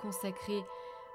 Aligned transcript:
consacré 0.00 0.64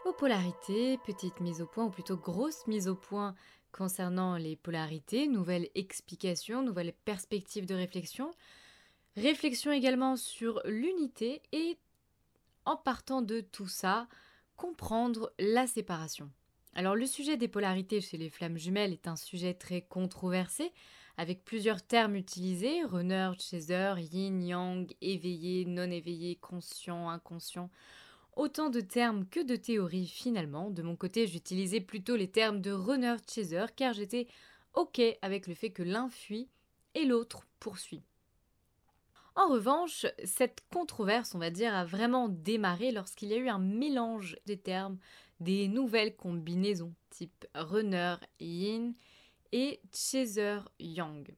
aux 0.06 0.14
polarités, 0.14 0.98
petite 1.06 1.40
mise 1.40 1.62
au 1.62 1.66
point 1.66 1.86
ou 1.86 1.90
plutôt 1.90 2.18
grosse 2.18 2.66
mise 2.68 2.88
au 2.88 2.96
point 2.96 3.36
concernant 3.72 4.38
les 4.38 4.56
polarités, 4.56 5.28
nouvelle 5.28 5.70
explication, 5.76 6.62
nouvelle 6.62 6.94
perspective 7.06 7.66
de 7.66 7.76
réflexion, 7.76 8.32
réflexion 9.16 9.72
également 9.72 10.18
sur 10.18 10.62
l'unité 10.66 11.42
et 11.52 11.78
en 12.66 12.76
partant 12.76 13.22
de 13.22 13.42
tout 13.42 13.68
ça, 13.68 14.08
comprendre 14.56 15.34
la 15.40 15.68
séparation. 15.68 16.30
Alors 16.74 16.96
le 16.96 17.06
sujet 17.06 17.38
des 17.38 17.48
polarités 17.48 18.02
chez 18.02 18.18
les 18.18 18.30
flammes 18.30 18.58
jumelles 18.58 18.94
est 18.94 19.08
un 19.08 19.16
sujet 19.16 19.54
très 19.54 19.82
controversé 19.82 20.72
avec 21.18 21.44
plusieurs 21.44 21.82
termes 21.82 22.16
utilisés, 22.16 22.84
runner, 22.84 23.32
chaser, 23.38 23.94
yin, 24.12 24.42
yang, 24.42 24.92
éveillé, 25.02 25.66
non 25.66 25.92
éveillé, 25.92 26.36
conscient, 26.38 27.10
inconscient. 27.10 27.70
Autant 28.36 28.70
de 28.70 28.82
termes 28.82 29.26
que 29.28 29.42
de 29.42 29.56
théories 29.56 30.08
finalement. 30.08 30.72
De 30.72 30.82
mon 30.82 30.96
côté, 30.96 31.28
j'utilisais 31.28 31.82
plutôt 31.82 32.16
les 32.16 32.30
termes 32.30 32.62
de 32.62 32.72
runner, 32.72 33.16
chaser 33.28 33.66
car 33.76 33.94
j'étais 33.94 34.28
ok 34.74 35.02
avec 35.22 35.48
le 35.48 35.54
fait 35.54 35.72
que 35.72 35.84
l'un 35.84 36.10
fuit 36.10 36.50
et 36.96 37.06
l'autre 37.06 37.46
poursuit. 37.60 38.04
En 39.36 39.48
revanche, 39.48 40.06
cette 40.26 40.62
controverse, 40.74 41.36
on 41.36 41.40
va 41.40 41.50
dire, 41.50 41.74
a 41.74 41.86
vraiment 41.86 42.28
démarré 42.28 42.92
lorsqu'il 42.92 43.30
y 43.30 43.34
a 43.34 43.38
eu 43.38 43.48
un 43.48 43.60
mélange 43.60 44.38
des 44.46 44.58
termes, 44.58 44.98
des 45.40 45.68
nouvelles 45.68 46.16
combinaisons 46.16 46.94
type 47.10 47.46
runner, 47.54 48.16
yin 48.40 48.94
et 49.52 49.82
Chaser 49.94 50.60
Yang. 50.80 51.36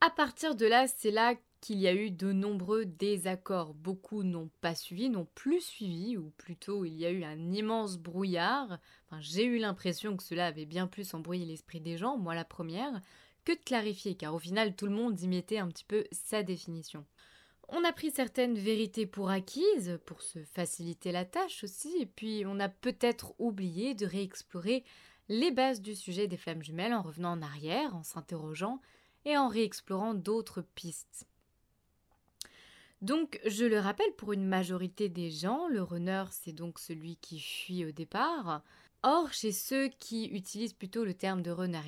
À 0.00 0.10
partir 0.10 0.54
de 0.54 0.66
là, 0.66 0.86
c'est 0.86 1.10
là 1.10 1.34
qu'il 1.64 1.78
y 1.78 1.88
a 1.88 1.94
eu 1.94 2.10
de 2.10 2.30
nombreux 2.30 2.84
désaccords. 2.84 3.72
Beaucoup 3.72 4.22
n'ont 4.22 4.50
pas 4.60 4.74
suivi, 4.74 5.08
n'ont 5.08 5.26
plus 5.34 5.62
suivi, 5.62 6.18
ou 6.18 6.30
plutôt 6.36 6.84
il 6.84 6.92
y 6.92 7.06
a 7.06 7.10
eu 7.10 7.24
un 7.24 7.52
immense 7.52 7.96
brouillard. 7.96 8.78
J'ai 9.20 9.46
eu 9.46 9.56
l'impression 9.56 10.14
que 10.14 10.22
cela 10.22 10.48
avait 10.48 10.66
bien 10.66 10.86
plus 10.86 11.14
embrouillé 11.14 11.46
l'esprit 11.46 11.80
des 11.80 11.96
gens, 11.96 12.18
moi 12.18 12.34
la 12.34 12.44
première, 12.44 13.00
que 13.46 13.52
de 13.52 13.64
clarifier, 13.64 14.14
car 14.14 14.34
au 14.34 14.38
final 14.38 14.76
tout 14.76 14.84
le 14.84 14.92
monde 14.92 15.18
y 15.22 15.26
mettait 15.26 15.56
un 15.56 15.68
petit 15.68 15.86
peu 15.86 16.04
sa 16.12 16.42
définition. 16.42 17.06
On 17.70 17.82
a 17.82 17.94
pris 17.94 18.10
certaines 18.10 18.58
vérités 18.58 19.06
pour 19.06 19.30
acquises, 19.30 19.98
pour 20.04 20.20
se 20.20 20.40
faciliter 20.44 21.12
la 21.12 21.24
tâche 21.24 21.64
aussi, 21.64 21.96
et 21.98 22.04
puis 22.04 22.44
on 22.46 22.60
a 22.60 22.68
peut-être 22.68 23.32
oublié 23.38 23.94
de 23.94 24.04
réexplorer 24.04 24.84
les 25.30 25.50
bases 25.50 25.80
du 25.80 25.94
sujet 25.94 26.28
des 26.28 26.36
flammes 26.36 26.62
jumelles 26.62 26.92
en 26.92 27.00
revenant 27.00 27.32
en 27.32 27.40
arrière, 27.40 27.96
en 27.96 28.02
s'interrogeant 28.02 28.82
et 29.24 29.38
en 29.38 29.48
réexplorant 29.48 30.12
d'autres 30.12 30.60
pistes. 30.60 31.26
Donc, 33.04 33.38
je 33.44 33.66
le 33.66 33.80
rappelle, 33.80 34.14
pour 34.16 34.32
une 34.32 34.46
majorité 34.46 35.10
des 35.10 35.30
gens, 35.30 35.68
le 35.68 35.82
runner, 35.82 36.24
c'est 36.30 36.54
donc 36.54 36.78
celui 36.78 37.16
qui 37.16 37.38
fuit 37.38 37.84
au 37.84 37.92
départ. 37.92 38.62
Or, 39.02 39.30
chez 39.30 39.52
ceux 39.52 39.88
qui 39.88 40.24
utilisent 40.28 40.72
plutôt 40.72 41.04
le 41.04 41.12
terme 41.12 41.42
de 41.42 41.50
runner 41.50 41.82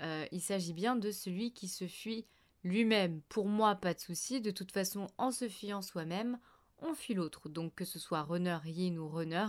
euh, 0.00 0.24
il 0.32 0.40
s'agit 0.40 0.72
bien 0.72 0.96
de 0.96 1.10
celui 1.10 1.52
qui 1.52 1.68
se 1.68 1.86
fuit 1.86 2.24
lui-même. 2.64 3.20
Pour 3.28 3.46
moi, 3.46 3.74
pas 3.74 3.92
de 3.92 4.00
souci. 4.00 4.40
De 4.40 4.50
toute 4.50 4.72
façon, 4.72 5.08
en 5.18 5.32
se 5.32 5.50
fuyant 5.50 5.82
soi-même, 5.82 6.38
on 6.78 6.94
fuit 6.94 7.12
l'autre. 7.12 7.50
Donc, 7.50 7.74
que 7.74 7.84
ce 7.84 7.98
soit 7.98 8.22
runner 8.22 8.56
yin 8.64 8.98
ou 8.98 9.06
runner, 9.06 9.48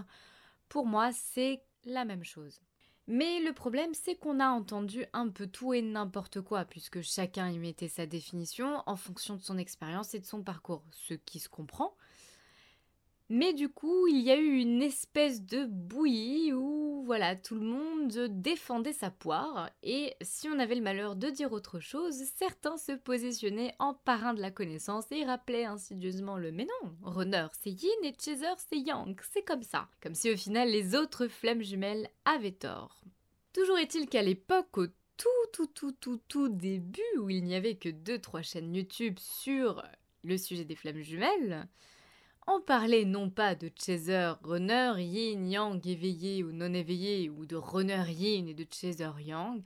pour 0.67 0.85
moi, 0.85 1.11
c'est 1.13 1.63
la 1.85 2.03
même 2.03 2.25
chose. 2.25 2.59
Mais 3.11 3.39
le 3.39 3.53
problème, 3.53 3.95
c'est 3.95 4.13
qu'on 4.13 4.39
a 4.39 4.49
entendu 4.49 5.03
un 5.13 5.29
peu 5.29 5.47
tout 5.47 5.73
et 5.73 5.81
n'importe 5.81 6.41
quoi, 6.41 6.63
puisque 6.63 7.01
chacun 7.01 7.49
y 7.49 7.57
mettait 7.57 7.87
sa 7.87 8.05
définition 8.05 8.83
en 8.85 8.95
fonction 8.95 9.35
de 9.35 9.41
son 9.41 9.57
expérience 9.57 10.13
et 10.13 10.19
de 10.19 10.25
son 10.25 10.43
parcours, 10.43 10.83
ce 10.91 11.15
qui 11.15 11.39
se 11.39 11.49
comprend. 11.49 11.95
Mais 13.31 13.53
du 13.53 13.69
coup, 13.69 14.07
il 14.07 14.21
y 14.21 14.31
a 14.31 14.37
eu 14.37 14.57
une 14.57 14.81
espèce 14.81 15.45
de 15.45 15.65
bouillie 15.65 16.51
où 16.51 17.03
voilà, 17.05 17.35
tout 17.35 17.53
le 17.53 17.61
monde 17.61 18.11
défendait 18.29 18.93
sa 18.93 19.11
poire 19.11 19.69
et 19.83 20.15
si 20.21 20.47
on 20.49 20.57
avait 20.57 20.73
le 20.73 20.81
malheur 20.81 21.15
de 21.15 21.29
dire 21.29 21.53
autre 21.53 21.79
chose, 21.79 22.15
certains 22.37 22.77
se 22.77 22.91
positionnaient 22.91 23.75
en 23.77 23.93
parrain 23.93 24.33
de 24.33 24.41
la 24.41 24.49
connaissance 24.49 25.05
et 25.11 25.25
rappelaient 25.25 25.65
insidieusement 25.65 26.37
le 26.37 26.51
mais 26.51 26.65
non, 26.65 26.91
runner 27.03 27.47
c'est 27.61 27.71
yin 27.71 28.03
et 28.03 28.13
chaser 28.19 28.45
c'est 28.57 28.79
yang, 28.79 29.19
c'est 29.31 29.43
comme 29.43 29.63
ça. 29.63 29.87
Comme 30.01 30.15
si 30.15 30.31
au 30.31 30.37
final 30.37 30.69
les 30.69 30.95
autres 30.95 31.27
flammes 31.27 31.61
jumelles 31.61 32.09
avaient 32.25 32.51
tort. 32.51 33.03
Toujours 33.53 33.77
est-il 33.77 34.07
qu'à 34.09 34.23
l'époque, 34.23 34.77
au 34.77 34.87
tout 35.17 35.27
tout 35.53 35.67
tout 35.67 35.91
tout 35.91 36.19
tout 36.27 36.49
début 36.49 37.01
où 37.19 37.29
il 37.29 37.43
n'y 37.43 37.55
avait 37.55 37.75
que 37.75 37.89
2-3 37.89 38.41
chaînes 38.43 38.75
YouTube 38.75 39.19
sur 39.19 39.83
le 40.23 40.37
sujet 40.37 40.65
des 40.65 40.75
flammes 40.75 41.01
jumelles, 41.01 41.67
on 42.51 42.61
parlait 42.61 43.05
non 43.05 43.29
pas 43.29 43.53
de 43.53 43.69
chaser 43.79 44.33
runner, 44.41 44.93
yin, 44.97 45.45
yang, 45.45 45.85
éveillé 45.85 46.43
ou 46.43 46.51
non 46.51 46.73
éveillé, 46.73 47.29
ou 47.29 47.45
de 47.45 47.55
runner 47.55 48.05
yin 48.09 48.47
et 48.47 48.55
de 48.55 48.65
chaser 48.71 49.07
yang, 49.19 49.61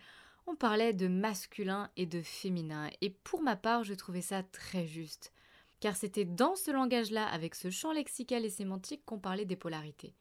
on 0.47 0.55
parlait 0.55 0.91
de 0.91 1.07
masculin 1.07 1.89
et 1.95 2.05
de 2.05 2.21
féminin, 2.21 2.89
et 2.99 3.09
pour 3.09 3.41
ma 3.41 3.55
part 3.55 3.85
je 3.85 3.93
trouvais 3.93 4.21
ça 4.21 4.43
très 4.43 4.85
juste, 4.85 5.31
car 5.79 5.95
c'était 5.95 6.25
dans 6.25 6.55
ce 6.57 6.71
langage-là, 6.71 7.25
avec 7.25 7.55
ce 7.55 7.69
champ 7.69 7.93
lexical 7.93 8.43
et 8.43 8.49
sémantique, 8.49 9.05
qu'on 9.05 9.19
parlait 9.19 9.45
des 9.45 9.55
polarités. 9.55 10.13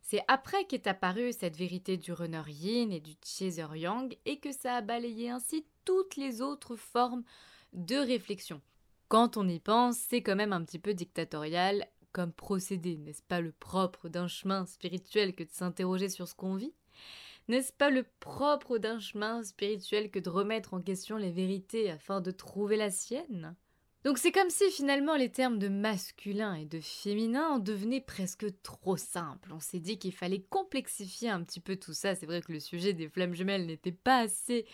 C'est 0.00 0.22
après 0.28 0.64
qu'est 0.66 0.86
apparue 0.86 1.32
cette 1.32 1.56
vérité 1.56 1.96
du 1.96 2.12
runner 2.12 2.44
yin 2.46 2.92
et 2.92 3.00
du 3.00 3.14
chaser 3.24 3.66
yang, 3.74 4.16
et 4.24 4.38
que 4.38 4.52
ça 4.52 4.76
a 4.76 4.80
balayé 4.80 5.30
ainsi 5.30 5.66
toutes 5.84 6.14
les 6.14 6.40
autres 6.40 6.76
formes 6.76 7.24
de 7.72 7.96
réflexion. 7.96 8.60
Quand 9.08 9.36
on 9.36 9.48
y 9.48 9.60
pense, 9.60 9.98
c'est 9.98 10.20
quand 10.20 10.34
même 10.34 10.52
un 10.52 10.64
petit 10.64 10.80
peu 10.80 10.92
dictatorial 10.92 11.86
procédé. 12.26 12.96
N'est-ce 12.96 13.22
pas 13.22 13.40
le 13.40 13.52
propre 13.52 14.08
d'un 14.08 14.28
chemin 14.28 14.64
spirituel 14.66 15.34
que 15.34 15.44
de 15.44 15.50
s'interroger 15.52 16.08
sur 16.08 16.26
ce 16.26 16.34
qu'on 16.34 16.56
vit? 16.56 16.74
N'est-ce 17.48 17.72
pas 17.72 17.90
le 17.90 18.04
propre 18.20 18.78
d'un 18.78 18.98
chemin 18.98 19.42
spirituel 19.42 20.10
que 20.10 20.18
de 20.18 20.30
remettre 20.30 20.74
en 20.74 20.80
question 20.80 21.16
les 21.16 21.30
vérités 21.30 21.90
afin 21.90 22.20
de 22.20 22.30
trouver 22.30 22.76
la 22.76 22.90
sienne? 22.90 23.54
Donc 24.04 24.18
c'est 24.18 24.32
comme 24.32 24.50
si 24.50 24.70
finalement 24.70 25.16
les 25.16 25.30
termes 25.30 25.58
de 25.58 25.68
masculin 25.68 26.54
et 26.54 26.64
de 26.64 26.80
féminin 26.80 27.48
en 27.48 27.58
devenaient 27.58 28.00
presque 28.00 28.46
trop 28.62 28.96
simples. 28.96 29.52
On 29.52 29.60
s'est 29.60 29.80
dit 29.80 29.98
qu'il 29.98 30.12
fallait 30.12 30.42
complexifier 30.42 31.28
un 31.28 31.42
petit 31.42 31.60
peu 31.60 31.76
tout 31.76 31.92
ça. 31.92 32.14
C'est 32.14 32.26
vrai 32.26 32.40
que 32.40 32.52
le 32.52 32.60
sujet 32.60 32.92
des 32.92 33.08
flammes 33.08 33.34
jumelles 33.34 33.66
n'était 33.66 33.92
pas 33.92 34.18
assez 34.18 34.64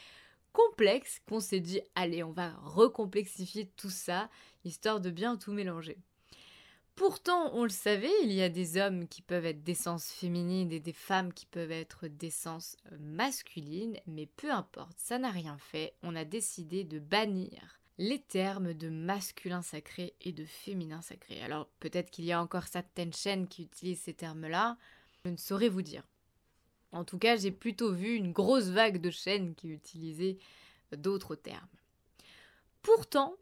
complexe 0.52 1.20
qu'on 1.26 1.40
s'est 1.40 1.60
dit 1.60 1.80
allez 1.94 2.22
on 2.22 2.32
va 2.32 2.52
recomplexifier 2.62 3.70
tout 3.76 3.90
ça 3.90 4.28
histoire 4.64 5.00
de 5.00 5.10
bien 5.10 5.36
tout 5.36 5.52
mélanger. 5.52 5.98
Pourtant, 6.94 7.50
on 7.54 7.62
le 7.62 7.70
savait, 7.70 8.12
il 8.22 8.32
y 8.32 8.42
a 8.42 8.50
des 8.50 8.76
hommes 8.76 9.08
qui 9.08 9.22
peuvent 9.22 9.46
être 9.46 9.64
d'essence 9.64 10.10
féminine 10.10 10.70
et 10.72 10.80
des 10.80 10.92
femmes 10.92 11.32
qui 11.32 11.46
peuvent 11.46 11.72
être 11.72 12.06
d'essence 12.06 12.76
euh, 12.92 12.96
masculine, 13.00 13.96
mais 14.06 14.26
peu 14.26 14.50
importe, 14.50 14.98
ça 14.98 15.18
n'a 15.18 15.30
rien 15.30 15.56
fait, 15.56 15.94
on 16.02 16.14
a 16.14 16.24
décidé 16.24 16.84
de 16.84 16.98
bannir 16.98 17.80
les 17.98 18.20
termes 18.20 18.74
de 18.74 18.88
masculin 18.88 19.62
sacré 19.62 20.14
et 20.20 20.32
de 20.32 20.44
féminin 20.44 21.00
sacré. 21.00 21.40
Alors 21.42 21.68
peut-être 21.80 22.10
qu'il 22.10 22.24
y 22.24 22.32
a 22.32 22.42
encore 22.42 22.66
certaines 22.66 23.12
chaînes 23.12 23.48
qui 23.48 23.62
utilisent 23.62 24.02
ces 24.02 24.14
termes-là, 24.14 24.76
je 25.24 25.30
ne 25.30 25.36
saurais 25.36 25.68
vous 25.68 25.82
dire. 25.82 26.06
En 26.92 27.04
tout 27.04 27.18
cas, 27.18 27.36
j'ai 27.36 27.52
plutôt 27.52 27.92
vu 27.92 28.14
une 28.14 28.32
grosse 28.32 28.68
vague 28.68 29.00
de 29.00 29.10
chaînes 29.10 29.54
qui 29.54 29.68
utilisaient 29.68 30.38
d'autres 30.94 31.36
termes. 31.36 31.66
Pourtant, 32.82 33.34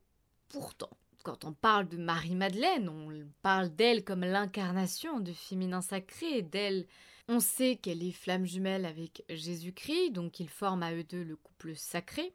pourtant, 0.48 0.90
quand 1.22 1.44
on 1.44 1.52
parle 1.52 1.88
de 1.88 1.96
Marie-Madeleine, 1.96 2.88
on 2.88 3.10
parle 3.42 3.68
d'elle 3.70 4.04
comme 4.04 4.20
l'incarnation 4.20 5.20
du 5.20 5.34
féminin 5.34 5.80
sacré, 5.80 6.42
d'elle. 6.42 6.86
On 7.28 7.40
sait 7.40 7.76
qu'elle 7.76 8.02
est 8.02 8.12
flamme 8.12 8.46
jumelle 8.46 8.84
avec 8.84 9.24
Jésus-Christ, 9.28 10.10
donc 10.10 10.40
ils 10.40 10.48
forment 10.48 10.82
à 10.82 10.92
eux 10.92 11.04
deux 11.04 11.22
le 11.22 11.36
couple 11.36 11.76
sacré. 11.76 12.34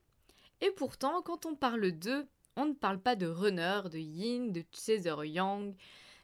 Et 0.61 0.71
pourtant, 0.71 1.21
quand 1.21 1.45
on 1.45 1.55
parle 1.55 1.91
d'eux, 1.91 2.27
on 2.55 2.65
ne 2.65 2.73
parle 2.73 2.99
pas 2.99 3.15
de 3.15 3.27
runner, 3.27 3.81
de 3.91 3.97
yin, 3.97 4.51
de 4.51 4.63
chaser 4.71 5.13
yang, 5.25 5.75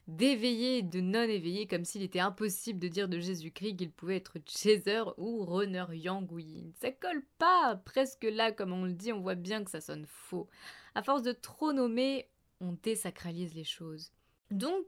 d'éveillé 0.07 0.81
de 0.81 1.01
non 1.01 1.23
éveillé, 1.23 1.67
comme 1.67 1.85
s'il 1.85 2.01
était 2.01 2.19
impossible 2.19 2.79
de 2.79 2.87
dire 2.87 3.09
de 3.09 3.19
Jésus-Christ 3.19 3.75
qu'il 3.75 3.91
pouvait 3.91 4.17
être 4.17 4.37
chaser 4.47 5.03
ou 5.17 5.43
runner 5.43 5.85
yang 5.91 6.31
ou 6.31 6.39
yin. 6.39 6.71
Ça 6.79 6.91
colle 6.91 7.25
pas 7.37 7.75
presque 7.85 8.23
là, 8.23 8.51
comme 8.51 8.71
on 8.71 8.85
le 8.85 8.93
dit, 8.93 9.11
on 9.11 9.21
voit 9.21 9.35
bien 9.35 9.63
que 9.63 9.71
ça 9.71 9.81
sonne 9.81 10.05
faux. 10.07 10.47
À 10.95 11.03
force 11.03 11.23
de 11.23 11.33
trop 11.33 11.73
nommer, 11.73 12.29
on 12.61 12.77
désacralise 12.83 13.53
les 13.53 13.63
choses. 13.63 14.11
Donc, 14.49 14.85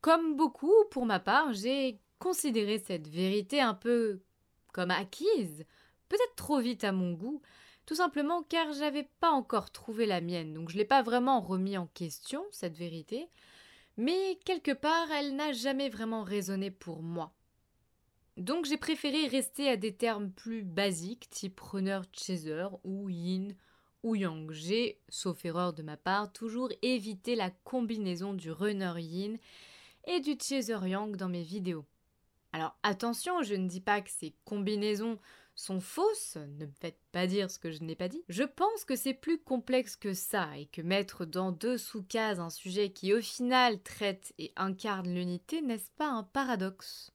comme 0.00 0.36
beaucoup, 0.36 0.74
pour 0.90 1.04
ma 1.04 1.20
part, 1.20 1.52
j'ai 1.52 2.00
considéré 2.18 2.78
cette 2.78 3.08
vérité 3.08 3.60
un 3.60 3.74
peu 3.74 4.22
comme 4.72 4.90
acquise, 4.90 5.64
peut-être 6.08 6.36
trop 6.36 6.60
vite 6.60 6.84
à 6.84 6.92
mon 6.92 7.12
goût, 7.12 7.42
tout 7.86 7.94
simplement 7.94 8.42
car 8.42 8.72
j'avais 8.72 9.08
pas 9.20 9.30
encore 9.30 9.70
trouvé 9.70 10.06
la 10.06 10.20
mienne, 10.20 10.52
donc 10.52 10.70
je 10.70 10.76
l'ai 10.76 10.84
pas 10.84 11.02
vraiment 11.02 11.40
remis 11.40 11.78
en 11.78 11.86
question, 11.86 12.44
cette 12.50 12.76
vérité, 12.76 13.28
mais 13.96 14.38
quelque 14.44 14.72
part 14.72 15.10
elle 15.12 15.36
n'a 15.36 15.52
jamais 15.52 15.88
vraiment 15.88 16.22
résonné 16.22 16.70
pour 16.70 17.02
moi. 17.02 17.32
Donc 18.36 18.66
j'ai 18.66 18.76
préféré 18.76 19.28
rester 19.28 19.68
à 19.68 19.76
des 19.76 19.94
termes 19.94 20.30
plus 20.30 20.62
basiques, 20.62 21.30
type 21.30 21.58
runner 21.58 22.00
chaser 22.12 22.66
ou 22.84 23.08
yin 23.08 23.54
ou 24.06 24.14
yang. 24.14 24.50
J'ai, 24.52 25.00
sauf 25.08 25.44
erreur 25.44 25.72
de 25.72 25.82
ma 25.82 25.96
part, 25.96 26.32
toujours 26.32 26.70
évité 26.80 27.34
la 27.34 27.50
combinaison 27.64 28.32
du 28.32 28.50
runner 28.52 28.94
yin 28.98 29.36
et 30.06 30.20
du 30.20 30.38
chaser 30.40 30.78
yang 30.88 31.16
dans 31.16 31.28
mes 31.28 31.42
vidéos. 31.42 31.84
Alors 32.52 32.76
attention, 32.82 33.42
je 33.42 33.54
ne 33.54 33.68
dis 33.68 33.80
pas 33.80 34.00
que 34.00 34.10
ces 34.10 34.32
combinaisons 34.44 35.18
sont 35.56 35.80
fausses, 35.80 36.36
ne 36.36 36.66
me 36.66 36.72
faites 36.80 37.00
pas 37.12 37.26
dire 37.26 37.50
ce 37.50 37.58
que 37.58 37.72
je 37.72 37.82
n'ai 37.82 37.96
pas 37.96 38.08
dit. 38.08 38.22
Je 38.28 38.44
pense 38.44 38.84
que 38.84 38.94
c'est 38.94 39.14
plus 39.14 39.38
complexe 39.38 39.96
que 39.96 40.14
ça 40.14 40.56
et 40.56 40.66
que 40.66 40.82
mettre 40.82 41.24
dans 41.24 41.50
deux 41.50 41.78
sous-cases 41.78 42.38
un 42.38 42.50
sujet 42.50 42.90
qui 42.90 43.12
au 43.12 43.20
final 43.20 43.82
traite 43.82 44.34
et 44.38 44.52
incarne 44.56 45.12
l'unité, 45.12 45.62
n'est-ce 45.62 45.90
pas 45.96 46.08
un 46.08 46.22
paradoxe? 46.22 47.12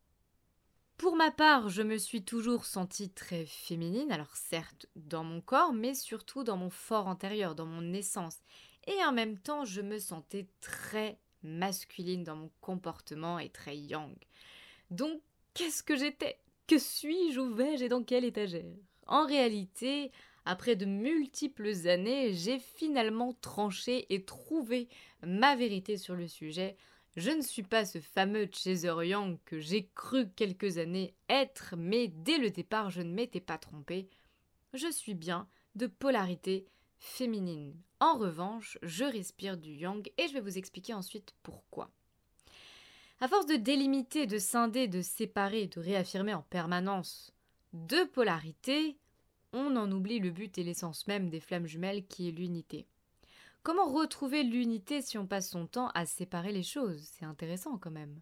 Pour 1.02 1.16
ma 1.16 1.32
part, 1.32 1.68
je 1.68 1.82
me 1.82 1.98
suis 1.98 2.24
toujours 2.24 2.66
sentie 2.66 3.10
très 3.10 3.46
féminine, 3.48 4.12
alors 4.12 4.36
certes 4.36 4.86
dans 4.96 5.24
mon 5.24 5.42
corps, 5.42 5.74
mais 5.74 5.96
surtout 5.96 6.44
dans 6.44 6.58
mon 6.58 6.70
fort 6.70 7.08
intérieur, 7.08 7.56
dans 7.56 7.66
mon 7.66 7.92
essence. 7.92 8.38
Et 8.86 9.04
en 9.04 9.12
même 9.12 9.40
temps, 9.40 9.66
je 9.66 9.82
me 9.82 9.98
sentais 9.98 10.46
très 10.62 11.18
masculine 11.42 12.24
dans 12.24 12.36
mon 12.36 12.52
comportement 12.62 13.40
et 13.40 13.50
très 13.50 13.76
yang. 13.78 14.14
Donc, 14.92 15.20
qu'est-ce 15.56 15.82
que 15.82 15.96
j'étais? 15.96 16.38
Que 16.68 16.78
suis-je? 16.78 17.40
Où 17.40 17.56
vais-je? 17.56 17.86
Et 17.86 17.90
dans 17.90 18.04
quelle 18.04 18.24
étagère? 18.24 18.78
En 19.08 19.26
réalité, 19.26 20.12
après 20.46 20.76
de 20.76 20.86
multiples 20.86 21.88
années, 21.88 22.32
j'ai 22.34 22.60
finalement 22.60 23.34
tranché 23.42 24.06
et 24.14 24.24
trouvé 24.24 24.88
ma 25.26 25.56
vérité 25.56 25.98
sur 25.98 26.16
le 26.16 26.28
sujet 26.28 26.78
je 27.18 27.32
ne 27.32 27.42
suis 27.42 27.64
pas 27.64 27.86
ce 27.86 28.00
fameux 28.00 28.50
Chaser 28.52 28.94
Yang 29.04 29.38
que 29.46 29.60
j'ai 29.60 29.90
cru 29.96 30.30
quelques 30.30 30.78
années 30.78 31.14
être, 31.30 31.76
mais 31.78 32.08
dès 32.08 32.38
le 32.38 32.50
départ 32.50 32.90
je 32.90 33.02
ne 33.02 33.14
m'étais 33.14 33.42
pas 33.42 33.58
trompée. 33.58 34.10
Je 34.74 34.90
suis 34.92 35.16
bien 35.16 35.48
de 35.76 35.88
polarité 35.88 36.66
féminine. 36.98 37.76
En 38.00 38.18
revanche, 38.18 38.78
je 38.82 39.04
respire 39.04 39.58
du 39.58 39.74
Yang 39.74 40.12
et 40.18 40.28
je 40.28 40.34
vais 40.34 40.42
vous 40.42 40.58
expliquer 40.58 40.94
ensuite 40.94 41.34
pourquoi. 41.44 41.90
À 43.20 43.28
force 43.28 43.46
de 43.46 43.56
délimiter, 43.56 44.26
de 44.26 44.40
scinder, 44.40 44.88
de 44.88 45.02
séparer, 45.02 45.68
de 45.68 45.80
réaffirmer 45.80 46.34
en 46.34 46.42
permanence 46.42 47.34
deux 47.74 48.08
polarités, 48.08 48.98
on 49.54 49.76
en 49.76 49.92
oublie 49.92 50.20
le 50.20 50.32
but 50.32 50.58
et 50.58 50.64
l'essence 50.64 51.08
même 51.08 51.30
des 51.30 51.40
flammes 51.40 51.68
jumelles 51.68 52.06
qui 52.08 52.28
est 52.28 52.32
l'unité. 52.32 52.88
Comment 53.64 53.92
retrouver 53.92 54.42
l'unité 54.42 55.04
si 55.04 55.20
on 55.20 55.28
passe 55.28 55.52
son 55.52 55.68
temps 55.68 55.90
à 55.90 56.08
séparer 56.08 56.52
les 56.52 56.64
choses? 56.64 57.08
C'est 57.14 57.26
intéressant 57.26 57.78
quand 57.78 57.92
même. 57.92 58.20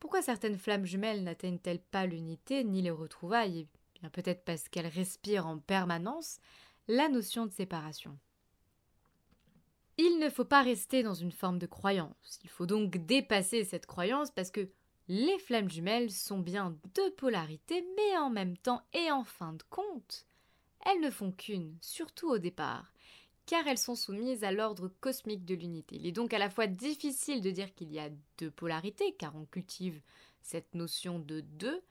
Pourquoi 0.00 0.20
certaines 0.20 0.58
flammes 0.58 0.84
jumelles 0.84 1.22
n'atteignent-elles 1.22 1.80
pas 1.80 2.06
l'unité 2.06 2.64
ni 2.64 2.82
les 2.82 2.90
retrouvailles? 2.90 3.68
Eh 3.94 4.00
Bien 4.00 4.10
peut-être 4.10 4.44
parce 4.44 4.68
qu'elles 4.68 4.88
respirent 4.88 5.46
en 5.46 5.58
permanence 5.58 6.40
la 6.88 7.08
notion 7.08 7.46
de 7.46 7.52
séparation. 7.52 8.18
Il 9.96 10.18
ne 10.18 10.28
faut 10.28 10.44
pas 10.44 10.62
rester 10.62 11.04
dans 11.04 11.14
une 11.14 11.30
forme 11.30 11.60
de 11.60 11.66
croyance. 11.66 12.40
Il 12.42 12.50
faut 12.50 12.66
donc 12.66 12.96
dépasser 13.06 13.62
cette 13.62 13.86
croyance 13.86 14.32
parce 14.32 14.50
que 14.50 14.70
les 15.06 15.38
flammes 15.38 15.70
jumelles 15.70 16.10
sont 16.10 16.38
bien 16.40 16.76
deux 16.96 17.12
polarités, 17.12 17.86
mais 17.96 18.16
en 18.16 18.30
même 18.30 18.56
temps 18.56 18.82
et 18.92 19.12
en 19.12 19.22
fin 19.22 19.52
de 19.52 19.62
compte, 19.70 20.26
elles 20.84 21.00
ne 21.00 21.10
font 21.10 21.30
qu'une, 21.30 21.76
surtout 21.80 22.28
au 22.28 22.38
départ 22.38 22.92
car 23.50 23.66
elles 23.66 23.78
sont 23.78 23.96
soumises 23.96 24.44
à 24.44 24.52
l'ordre 24.52 24.92
cosmique 25.00 25.44
de 25.44 25.56
l'unité. 25.56 25.96
Il 25.96 26.06
est 26.06 26.12
donc 26.12 26.32
à 26.32 26.38
la 26.38 26.50
fois 26.50 26.68
difficile 26.68 27.40
de 27.40 27.50
dire 27.50 27.74
qu'il 27.74 27.92
y 27.92 27.98
a 27.98 28.08
deux 28.38 28.52
polarités, 28.52 29.12
car 29.14 29.34
on 29.34 29.44
cultive 29.44 30.00
cette 30.40 30.72
notion 30.76 31.18
de 31.18 31.40
deux. 31.40 31.82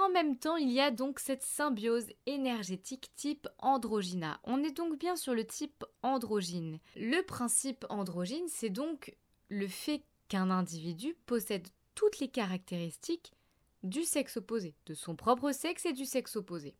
En 0.00 0.08
même 0.08 0.38
temps, 0.38 0.56
il 0.56 0.70
y 0.70 0.80
a 0.80 0.90
donc 0.90 1.18
cette 1.18 1.42
symbiose 1.42 2.06
énergétique 2.24 3.10
type 3.14 3.46
androgyna. 3.58 4.40
On 4.44 4.64
est 4.64 4.74
donc 4.74 4.98
bien 4.98 5.16
sur 5.16 5.34
le 5.34 5.44
type 5.44 5.84
androgyne. 6.02 6.78
Le 6.96 7.20
principe 7.20 7.84
androgyne, 7.90 8.48
c'est 8.48 8.70
donc 8.70 9.14
le 9.50 9.68
fait 9.68 10.02
qu'un 10.28 10.48
individu 10.48 11.14
possède 11.26 11.68
toutes 11.94 12.20
les 12.20 12.28
caractéristiques 12.28 13.34
du 13.82 14.02
sexe 14.04 14.38
opposé, 14.38 14.74
de 14.86 14.94
son 14.94 15.14
propre 15.14 15.52
sexe 15.52 15.84
et 15.84 15.92
du 15.92 16.06
sexe 16.06 16.36
opposé. 16.36 16.74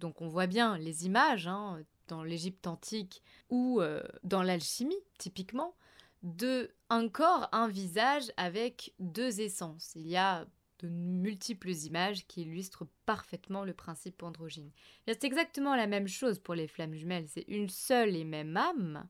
Donc 0.00 0.20
on 0.20 0.28
voit 0.28 0.46
bien 0.46 0.76
les 0.76 1.06
images, 1.06 1.46
hein, 1.46 1.82
dans 2.08 2.22
l'Égypte 2.22 2.66
antique 2.66 3.22
ou 3.50 3.80
euh, 3.80 4.02
dans 4.22 4.42
l'alchimie, 4.42 5.00
typiquement, 5.18 5.74
de 6.22 6.70
un 6.90 7.08
corps, 7.08 7.48
un 7.52 7.68
visage 7.68 8.32
avec 8.36 8.94
deux 8.98 9.40
essences. 9.40 9.92
Il 9.94 10.06
y 10.06 10.16
a 10.16 10.46
de 10.80 10.88
multiples 10.88 11.70
images 11.70 12.26
qui 12.26 12.42
illustrent 12.42 12.86
parfaitement 13.06 13.64
le 13.64 13.74
principe 13.74 14.22
androgyne. 14.22 14.70
C'est 15.06 15.24
exactement 15.24 15.76
la 15.76 15.86
même 15.86 16.08
chose 16.08 16.38
pour 16.38 16.54
les 16.54 16.66
flammes 16.66 16.94
jumelles. 16.94 17.28
C'est 17.28 17.46
une 17.48 17.68
seule 17.68 18.16
et 18.16 18.24
même 18.24 18.56
âme, 18.56 19.06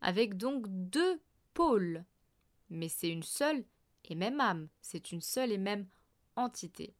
avec 0.00 0.36
donc 0.36 0.66
deux 0.68 1.20
pôles. 1.54 2.04
Mais 2.70 2.88
c'est 2.88 3.08
une 3.08 3.22
seule 3.22 3.64
et 4.04 4.14
même 4.14 4.40
âme. 4.40 4.68
C'est 4.80 5.10
une 5.12 5.22
seule 5.22 5.52
et 5.52 5.58
même 5.58 5.86
entité. 6.36 6.94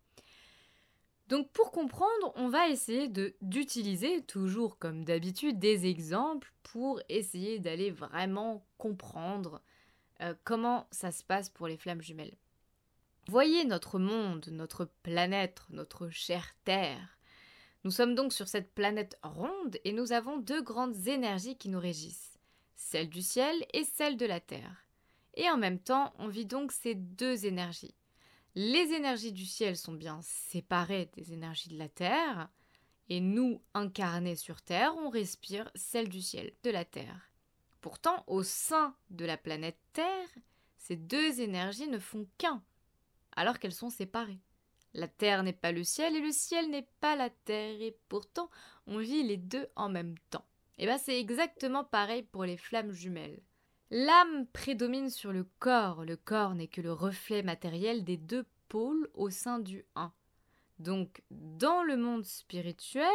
Donc 1.28 1.50
pour 1.52 1.72
comprendre, 1.72 2.32
on 2.36 2.48
va 2.48 2.68
essayer 2.68 3.08
d'utiliser, 3.42 4.22
toujours 4.22 4.78
comme 4.78 5.04
d'habitude, 5.04 5.58
des 5.58 5.86
exemples 5.86 6.52
pour 6.62 7.00
essayer 7.10 7.58
d'aller 7.58 7.90
vraiment 7.90 8.64
comprendre 8.78 9.60
euh, 10.22 10.34
comment 10.44 10.86
ça 10.90 11.12
se 11.12 11.22
passe 11.22 11.50
pour 11.50 11.68
les 11.68 11.76
flammes 11.76 12.00
jumelles. 12.00 12.36
Voyez 13.28 13.66
notre 13.66 13.98
monde, 13.98 14.48
notre 14.50 14.86
planète, 15.02 15.60
notre 15.68 16.08
chère 16.08 16.54
Terre. 16.64 17.18
Nous 17.84 17.90
sommes 17.90 18.14
donc 18.14 18.32
sur 18.32 18.48
cette 18.48 18.74
planète 18.74 19.18
ronde 19.22 19.76
et 19.84 19.92
nous 19.92 20.12
avons 20.12 20.38
deux 20.38 20.62
grandes 20.62 21.06
énergies 21.06 21.58
qui 21.58 21.68
nous 21.68 21.78
régissent, 21.78 22.38
celle 22.74 23.10
du 23.10 23.20
ciel 23.20 23.54
et 23.74 23.84
celle 23.84 24.16
de 24.16 24.24
la 24.24 24.40
Terre. 24.40 24.84
Et 25.34 25.48
en 25.50 25.58
même 25.58 25.78
temps, 25.78 26.14
on 26.18 26.28
vit 26.28 26.46
donc 26.46 26.72
ces 26.72 26.94
deux 26.94 27.44
énergies. 27.44 27.94
Les 28.54 28.92
énergies 28.92 29.32
du 29.32 29.44
ciel 29.44 29.76
sont 29.76 29.92
bien 29.92 30.20
séparées 30.22 31.10
des 31.16 31.32
énergies 31.32 31.68
de 31.68 31.78
la 31.78 31.88
Terre, 31.88 32.48
et 33.08 33.20
nous, 33.20 33.62
incarnés 33.74 34.36
sur 34.36 34.60
Terre, 34.60 34.94
on 34.98 35.08
respire 35.08 35.70
celle 35.74 36.08
du 36.08 36.20
ciel, 36.20 36.52
de 36.62 36.70
la 36.70 36.84
Terre. 36.84 37.30
Pourtant, 37.80 38.24
au 38.26 38.42
sein 38.42 38.94
de 39.10 39.24
la 39.24 39.36
planète 39.36 39.78
Terre, 39.92 40.28
ces 40.76 40.96
deux 40.96 41.40
énergies 41.40 41.88
ne 41.88 41.98
font 41.98 42.26
qu'un, 42.38 42.62
alors 43.36 43.58
qu'elles 43.58 43.72
sont 43.72 43.90
séparées. 43.90 44.40
La 44.94 45.08
Terre 45.08 45.42
n'est 45.42 45.52
pas 45.52 45.72
le 45.72 45.84
ciel 45.84 46.16
et 46.16 46.20
le 46.20 46.32
ciel 46.32 46.70
n'est 46.70 46.88
pas 47.00 47.14
la 47.14 47.30
Terre, 47.30 47.80
et 47.80 47.96
pourtant 48.08 48.50
on 48.86 48.98
vit 48.98 49.22
les 49.22 49.36
deux 49.36 49.68
en 49.76 49.88
même 49.88 50.16
temps. 50.30 50.46
Et 50.78 50.86
bien 50.86 50.98
c'est 50.98 51.20
exactement 51.20 51.84
pareil 51.84 52.22
pour 52.22 52.44
les 52.44 52.56
flammes 52.56 52.92
jumelles. 52.92 53.40
L'âme 53.90 54.46
prédomine 54.52 55.08
sur 55.08 55.32
le 55.32 55.44
corps, 55.58 56.04
le 56.04 56.16
corps 56.16 56.54
n'est 56.54 56.68
que 56.68 56.82
le 56.82 56.92
reflet 56.92 57.42
matériel 57.42 58.04
des 58.04 58.18
deux 58.18 58.44
pôles 58.68 59.08
au 59.14 59.30
sein 59.30 59.58
du 59.58 59.84
un. 59.94 60.12
Donc, 60.78 61.22
dans 61.30 61.82
le 61.82 61.96
monde 61.96 62.24
spirituel, 62.24 63.06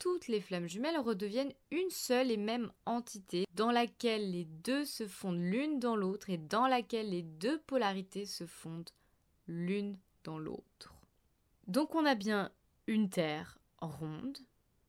toutes 0.00 0.26
les 0.26 0.40
flammes 0.40 0.66
jumelles 0.66 0.98
redeviennent 0.98 1.54
une 1.70 1.90
seule 1.90 2.32
et 2.32 2.36
même 2.36 2.72
entité 2.86 3.46
dans 3.54 3.70
laquelle 3.70 4.32
les 4.32 4.44
deux 4.44 4.84
se 4.84 5.06
fondent 5.06 5.38
l'une 5.38 5.78
dans 5.78 5.94
l'autre 5.94 6.28
et 6.30 6.38
dans 6.38 6.66
laquelle 6.66 7.10
les 7.10 7.22
deux 7.22 7.60
polarités 7.60 8.26
se 8.26 8.44
fondent 8.44 8.90
l'une 9.46 9.96
dans 10.24 10.38
l'autre. 10.38 10.92
Donc 11.68 11.94
on 11.94 12.04
a 12.04 12.16
bien 12.16 12.50
une 12.88 13.08
Terre 13.08 13.58
ronde 13.80 14.38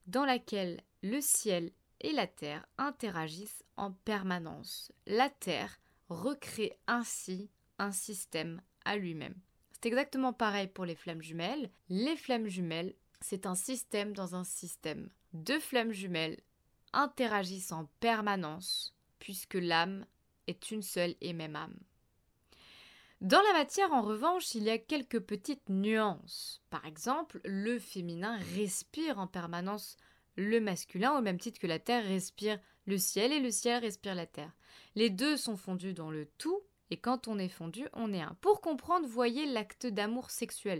dans 0.07 0.25
laquelle 0.25 0.81
le 1.03 1.21
ciel 1.21 1.71
et 2.03 2.11
la 2.11 2.27
Terre 2.27 2.65
interagissent 2.77 3.63
en 3.77 3.91
permanence. 3.91 4.91
La 5.07 5.29
Terre 5.29 5.79
recrée 6.09 6.77
ainsi 6.87 7.49
un 7.79 7.91
système 7.91 8.61
à 8.85 8.97
lui-même. 8.97 9.35
C'est 9.71 9.87
exactement 9.87 10.33
pareil 10.33 10.67
pour 10.67 10.85
les 10.85 10.95
flammes 10.95 11.21
jumelles. 11.21 11.71
Les 11.89 12.15
flammes 12.15 12.47
jumelles, 12.47 12.93
c'est 13.21 13.45
un 13.45 13.55
système 13.55 14.13
dans 14.13 14.35
un 14.35 14.43
système. 14.43 15.09
Deux 15.33 15.59
flammes 15.59 15.91
jumelles 15.91 16.39
interagissent 16.93 17.71
en 17.71 17.85
permanence 17.99 18.95
puisque 19.19 19.55
l'âme 19.55 20.05
est 20.47 20.71
une 20.71 20.83
seule 20.83 21.15
et 21.21 21.33
même 21.33 21.55
âme. 21.55 21.79
Dans 23.21 23.41
la 23.41 23.53
matière, 23.53 23.93
en 23.93 24.01
revanche, 24.01 24.53
il 24.53 24.63
y 24.63 24.69
a 24.69 24.77
quelques 24.77 25.21
petites 25.21 25.69
nuances. 25.69 26.61
Par 26.69 26.85
exemple, 26.85 27.39
le 27.45 27.79
féminin 27.79 28.37
respire 28.55 29.17
en 29.17 29.27
permanence 29.27 29.95
le 30.35 30.59
masculin 30.59 31.17
au 31.17 31.21
même 31.21 31.39
titre 31.39 31.59
que 31.59 31.67
la 31.67 31.79
terre 31.79 32.03
respire 32.03 32.59
le 32.85 32.97
ciel 32.97 33.31
et 33.31 33.39
le 33.39 33.51
ciel 33.51 33.81
respire 33.81 34.15
la 34.15 34.25
terre. 34.25 34.51
Les 34.95 35.09
deux 35.09 35.37
sont 35.37 35.57
fondus 35.57 35.93
dans 35.93 36.11
le 36.11 36.25
tout 36.37 36.61
et 36.89 36.97
quand 36.97 37.27
on 37.27 37.39
est 37.39 37.49
fondu, 37.49 37.87
on 37.93 38.13
est 38.13 38.21
un. 38.21 38.37
Pour 38.41 38.61
comprendre, 38.61 39.07
voyez 39.07 39.45
l'acte 39.45 39.87
d'amour 39.87 40.29
sexuel. 40.29 40.79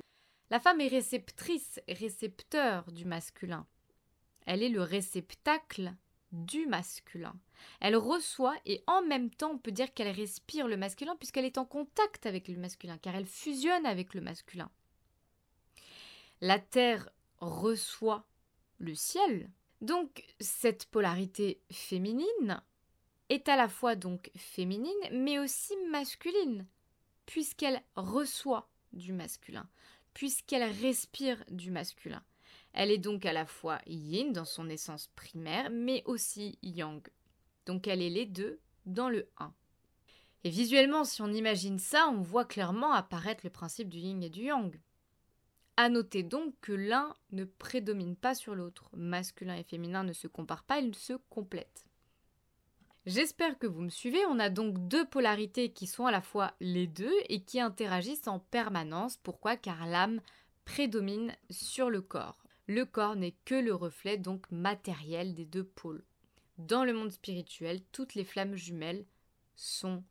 La 0.50 0.60
femme 0.60 0.82
est 0.82 0.88
réceptrice, 0.88 1.80
récepteur 1.88 2.92
du 2.92 3.06
masculin. 3.06 3.66
Elle 4.46 4.62
est 4.62 4.70
le 4.70 4.82
réceptacle 4.82 5.94
du 6.32 6.66
masculin. 6.66 7.34
Elle 7.80 7.96
reçoit 7.96 8.56
et 8.66 8.84
en 8.88 9.02
même 9.02 9.30
temps 9.30 9.52
on 9.52 9.58
peut 9.58 9.72
dire 9.72 9.94
qu'elle 9.94 10.14
respire 10.14 10.68
le 10.68 10.78
masculin 10.78 11.16
puisqu'elle 11.16 11.46
est 11.46 11.58
en 11.58 11.66
contact 11.66 12.26
avec 12.26 12.48
le 12.48 12.58
masculin 12.58 12.98
car 12.98 13.16
elle 13.16 13.28
fusionne 13.28 13.86
avec 13.86 14.14
le 14.14 14.22
masculin. 14.22 14.70
La 16.42 16.60
terre 16.60 17.10
reçoit 17.40 18.28
le 18.84 18.96
ciel. 18.96 19.50
Donc 19.82 20.24
cette 20.40 20.86
polarité 20.86 21.62
féminine 21.72 22.62
est 23.30 23.50
à 23.50 23.56
la 23.56 23.68
fois 23.68 23.96
donc 23.96 24.30
féminine 24.36 24.92
mais 25.12 25.40
aussi 25.40 25.74
masculine, 25.90 26.66
puisqu'elle 27.26 27.82
reçoit 27.96 28.70
du 28.94 29.12
masculin, 29.12 29.68
puisqu'elle 30.14 30.70
respire 30.82 31.44
du 31.50 31.72
masculin. 31.72 32.24
Elle 32.74 32.92
est 32.92 32.98
donc 32.98 33.26
à 33.26 33.34
la 33.34 33.46
fois 33.46 33.80
yin 33.86 34.32
dans 34.34 34.46
son 34.46 34.70
essence 34.70 35.08
primaire, 35.16 35.70
mais 35.70 36.04
aussi 36.06 36.58
yang. 36.62 37.02
Donc 37.66 37.88
elle 37.88 38.02
est 38.02 38.10
les 38.10 38.26
deux 38.26 38.60
dans 38.86 39.10
le 39.10 39.30
1. 39.38 39.54
Et 40.44 40.50
visuellement, 40.50 41.06
si 41.06 41.22
on 41.22 41.32
imagine 41.32 41.80
ça, 41.80 42.10
on 42.10 42.22
voit 42.22 42.46
clairement 42.46 42.92
apparaître 42.92 43.46
le 43.46 43.50
principe 43.50 43.90
du 43.90 44.00
yin 44.00 44.22
et 44.24 44.30
du 44.30 44.44
yang. 44.44 44.78
À 45.76 45.90
noter 45.90 46.22
donc 46.22 46.54
que 46.62 46.72
l'un 46.72 47.16
ne 47.32 47.46
prédomine 47.46 48.16
pas 48.16 48.36
sur 48.36 48.54
l'autre. 48.54 48.90
Masculin 48.96 49.56
et 49.56 49.64
féminin 49.64 50.04
ne 50.04 50.14
se 50.14 50.28
comparent 50.28 50.64
pas, 50.64 50.80
ils 50.80 50.94
se 50.94 51.14
complètent. 51.30 51.86
J'espère 53.06 53.58
que 53.58 53.68
vous 53.68 53.82
me 53.82 53.90
suivez. 53.90 54.24
On 54.28 54.40
a 54.40 54.50
donc 54.50 54.88
deux 54.88 55.06
polarités 55.06 55.74
qui 55.74 55.88
sont 55.88 56.06
à 56.06 56.12
la 56.12 56.22
fois 56.22 56.54
les 56.60 56.88
deux 56.88 57.14
et 57.28 57.44
qui 57.44 57.60
interagissent 57.60 58.28
en 58.28 58.40
permanence. 58.40 59.18
Pourquoi? 59.18 59.58
Car 59.58 59.86
l'âme 59.88 60.22
prédomine 60.64 61.36
sur 61.50 61.90
le 61.90 62.02
corps. 62.02 62.44
Le 62.68 62.86
corps 62.86 63.16
n'est 63.16 63.36
que 63.44 63.56
le 63.56 63.74
reflet 63.74 64.18
donc 64.18 64.50
matériel 64.52 65.34
des 65.34 65.46
deux 65.46 65.66
pôles. 65.66 66.06
Dans 66.58 66.86
le 66.86 66.94
monde 66.94 67.12
spirituel, 67.12 67.82
toutes 67.92 68.16
les 68.16 68.24
flammes 68.24 68.56
jumelles 68.56 69.06
sont 69.56 70.04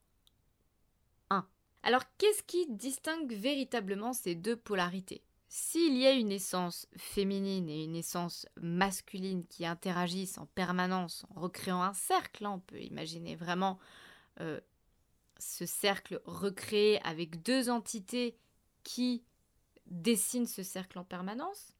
un. 1.31 1.47
Alors 1.83 2.02
qu'est-ce 2.19 2.42
qui 2.42 2.66
distingue 2.69 3.33
véritablement 3.33 4.12
ces 4.12 4.35
deux 4.35 4.57
polarités? 4.57 5.23
S'il 5.54 5.99
y 5.99 6.06
a 6.06 6.12
une 6.12 6.32
essence 6.32 6.88
féminine 6.97 7.68
et 7.68 7.85
une 7.85 7.94
essence 7.94 8.47
masculine 8.59 9.44
qui 9.49 9.66
interagissent 9.66 10.38
en 10.38 10.47
permanence 10.47 11.26
en 11.28 11.42
recréant 11.42 11.82
un 11.82 11.92
cercle, 11.92 12.47
hein, 12.47 12.52
on 12.52 12.61
peut 12.61 12.80
imaginer 12.80 13.37
vraiment 13.37 13.78
euh, 14.40 14.59
ce 15.38 15.66
cercle 15.66 16.23
recréé 16.25 17.02
avec 17.02 17.42
deux 17.42 17.68
entités 17.68 18.35
qui 18.82 19.25
dessinent 19.85 20.47
ce 20.47 20.62
cercle 20.62 20.99
en 20.99 21.04
permanence, 21.04 21.76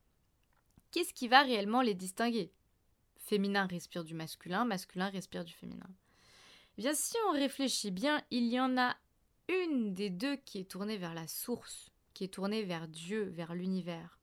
qu'est-ce 0.90 1.14
qui 1.14 1.26
va 1.26 1.40
réellement 1.40 1.80
les 1.80 1.94
distinguer? 1.94 2.52
Féminin 3.16 3.64
respire 3.64 4.04
du 4.04 4.12
masculin, 4.12 4.66
masculin 4.66 5.08
respire 5.08 5.46
du 5.46 5.54
féminin. 5.54 5.88
Eh 6.76 6.82
bien, 6.82 6.92
si 6.92 7.16
on 7.30 7.32
réfléchit 7.32 7.90
bien, 7.90 8.22
il 8.30 8.48
y 8.48 8.60
en 8.60 8.76
a 8.76 8.94
une 9.48 9.94
des 9.94 10.10
deux 10.10 10.36
qui 10.36 10.58
est 10.58 10.70
tournée 10.70 10.98
vers 10.98 11.14
la 11.14 11.26
source 11.26 11.91
qui 12.14 12.25
est 12.25 12.35
tournée 12.35 12.62
vers 12.62 12.88
Dieu, 12.88 13.25
vers 13.25 13.54
l'univers. 13.54 14.19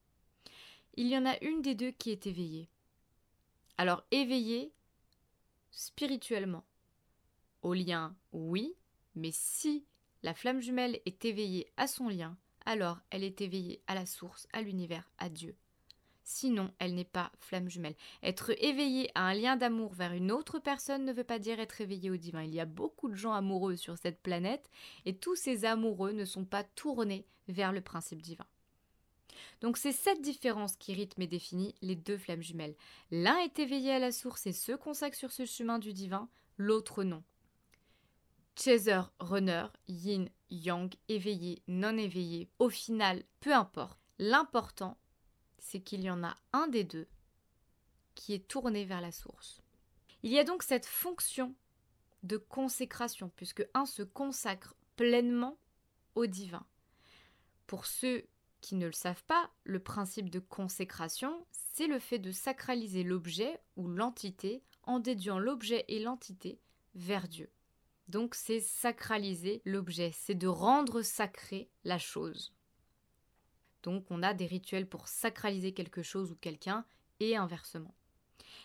Il 0.95 1.07
y 1.07 1.17
en 1.17 1.25
a 1.25 1.41
une 1.43 1.61
des 1.61 1.75
deux 1.75 1.91
qui 1.91 2.11
est 2.11 2.27
éveillée. 2.27 2.69
Alors 3.77 4.03
éveillée 4.11 4.73
spirituellement. 5.71 6.65
Au 7.61 7.73
lien, 7.73 8.15
oui, 8.31 8.75
mais 9.15 9.31
si 9.31 9.85
la 10.23 10.33
flamme 10.33 10.61
jumelle 10.61 10.99
est 11.05 11.23
éveillée 11.25 11.71
à 11.77 11.87
son 11.87 12.09
lien, 12.09 12.37
alors 12.65 12.99
elle 13.09 13.23
est 13.23 13.41
éveillée 13.41 13.81
à 13.87 13.95
la 13.95 14.05
source, 14.05 14.47
à 14.53 14.61
l'univers, 14.61 15.09
à 15.17 15.29
Dieu. 15.29 15.55
Sinon, 16.31 16.71
elle 16.77 16.93
n'est 16.93 17.05
pas 17.05 17.31
flamme 17.39 17.69
jumelle. 17.69 17.95
Être 18.21 18.51
éveillé 18.63 19.09
à 19.15 19.23
un 19.23 19.33
lien 19.33 19.55
d'amour 19.55 19.93
vers 19.93 20.13
une 20.13 20.31
autre 20.31 20.59
personne 20.59 21.03
ne 21.03 21.11
veut 21.11 21.23
pas 21.23 21.39
dire 21.39 21.59
être 21.59 21.81
éveillé 21.81 22.11
au 22.11 22.17
divin. 22.17 22.43
Il 22.43 22.53
y 22.53 22.59
a 22.59 22.67
beaucoup 22.67 23.09
de 23.09 23.15
gens 23.15 23.33
amoureux 23.33 23.75
sur 23.75 23.97
cette 23.97 24.21
planète 24.21 24.69
et 25.05 25.17
tous 25.17 25.35
ces 25.35 25.65
amoureux 25.65 26.11
ne 26.11 26.25
sont 26.25 26.45
pas 26.45 26.63
tournés 26.63 27.25
vers 27.47 27.71
le 27.71 27.81
principe 27.81 28.21
divin. 28.21 28.45
Donc 29.61 29.75
c'est 29.75 29.91
cette 29.91 30.21
différence 30.21 30.75
qui 30.75 30.93
rythme 30.93 31.23
et 31.23 31.27
définit 31.27 31.73
les 31.81 31.95
deux 31.95 32.19
flammes 32.19 32.43
jumelles. 32.43 32.75
L'un 33.09 33.39
est 33.39 33.57
éveillé 33.57 33.91
à 33.91 33.99
la 33.99 34.11
source 34.11 34.45
et 34.45 34.53
se 34.53 34.73
consacre 34.73 35.17
sur 35.17 35.31
ce 35.31 35.47
chemin 35.47 35.79
du 35.79 35.93
divin, 35.93 36.29
l'autre 36.57 37.03
non. 37.03 37.23
Chaser, 38.55 39.01
runner, 39.19 39.65
yin, 39.87 40.29
yang, 40.51 40.93
éveillé, 41.07 41.63
non 41.67 41.97
éveillé, 41.97 42.51
au 42.59 42.69
final, 42.69 43.23
peu 43.39 43.51
importe. 43.51 43.97
L'important, 44.19 44.95
c'est 45.59 45.81
qu'il 45.81 46.01
y 46.01 46.09
en 46.09 46.23
a 46.23 46.35
un 46.53 46.67
des 46.67 46.83
deux 46.83 47.07
qui 48.15 48.33
est 48.33 48.47
tourné 48.47 48.85
vers 48.85 49.01
la 49.01 49.11
source. 49.11 49.61
Il 50.23 50.31
y 50.31 50.39
a 50.39 50.43
donc 50.43 50.63
cette 50.63 50.85
fonction 50.85 51.55
de 52.23 52.37
consécration, 52.37 53.31
puisque 53.35 53.65
un 53.73 53.85
se 53.85 54.03
consacre 54.03 54.75
pleinement 54.95 55.57
au 56.15 56.25
divin. 56.25 56.65
Pour 57.67 57.85
ceux 57.85 58.25
qui 58.61 58.75
ne 58.75 58.87
le 58.87 58.91
savent 58.91 59.23
pas, 59.23 59.49
le 59.63 59.79
principe 59.79 60.29
de 60.29 60.39
consécration, 60.39 61.45
c'est 61.51 61.87
le 61.87 61.99
fait 61.99 62.19
de 62.19 62.31
sacraliser 62.31 63.03
l'objet 63.03 63.61
ou 63.77 63.87
l'entité 63.87 64.63
en 64.83 64.99
déduisant 64.99 65.39
l'objet 65.39 65.85
et 65.87 65.99
l'entité 65.99 66.59
vers 66.95 67.27
Dieu. 67.27 67.49
Donc 68.09 68.35
c'est 68.35 68.59
sacraliser 68.59 69.61
l'objet, 69.65 70.11
c'est 70.13 70.35
de 70.35 70.47
rendre 70.47 71.03
sacré 71.03 71.69
la 71.83 71.99
chose. 71.99 72.51
Donc 73.83 74.05
on 74.09 74.23
a 74.23 74.33
des 74.33 74.45
rituels 74.45 74.87
pour 74.87 75.07
sacraliser 75.07 75.73
quelque 75.73 76.01
chose 76.01 76.31
ou 76.31 76.35
quelqu'un 76.35 76.85
et 77.19 77.35
inversement. 77.35 77.93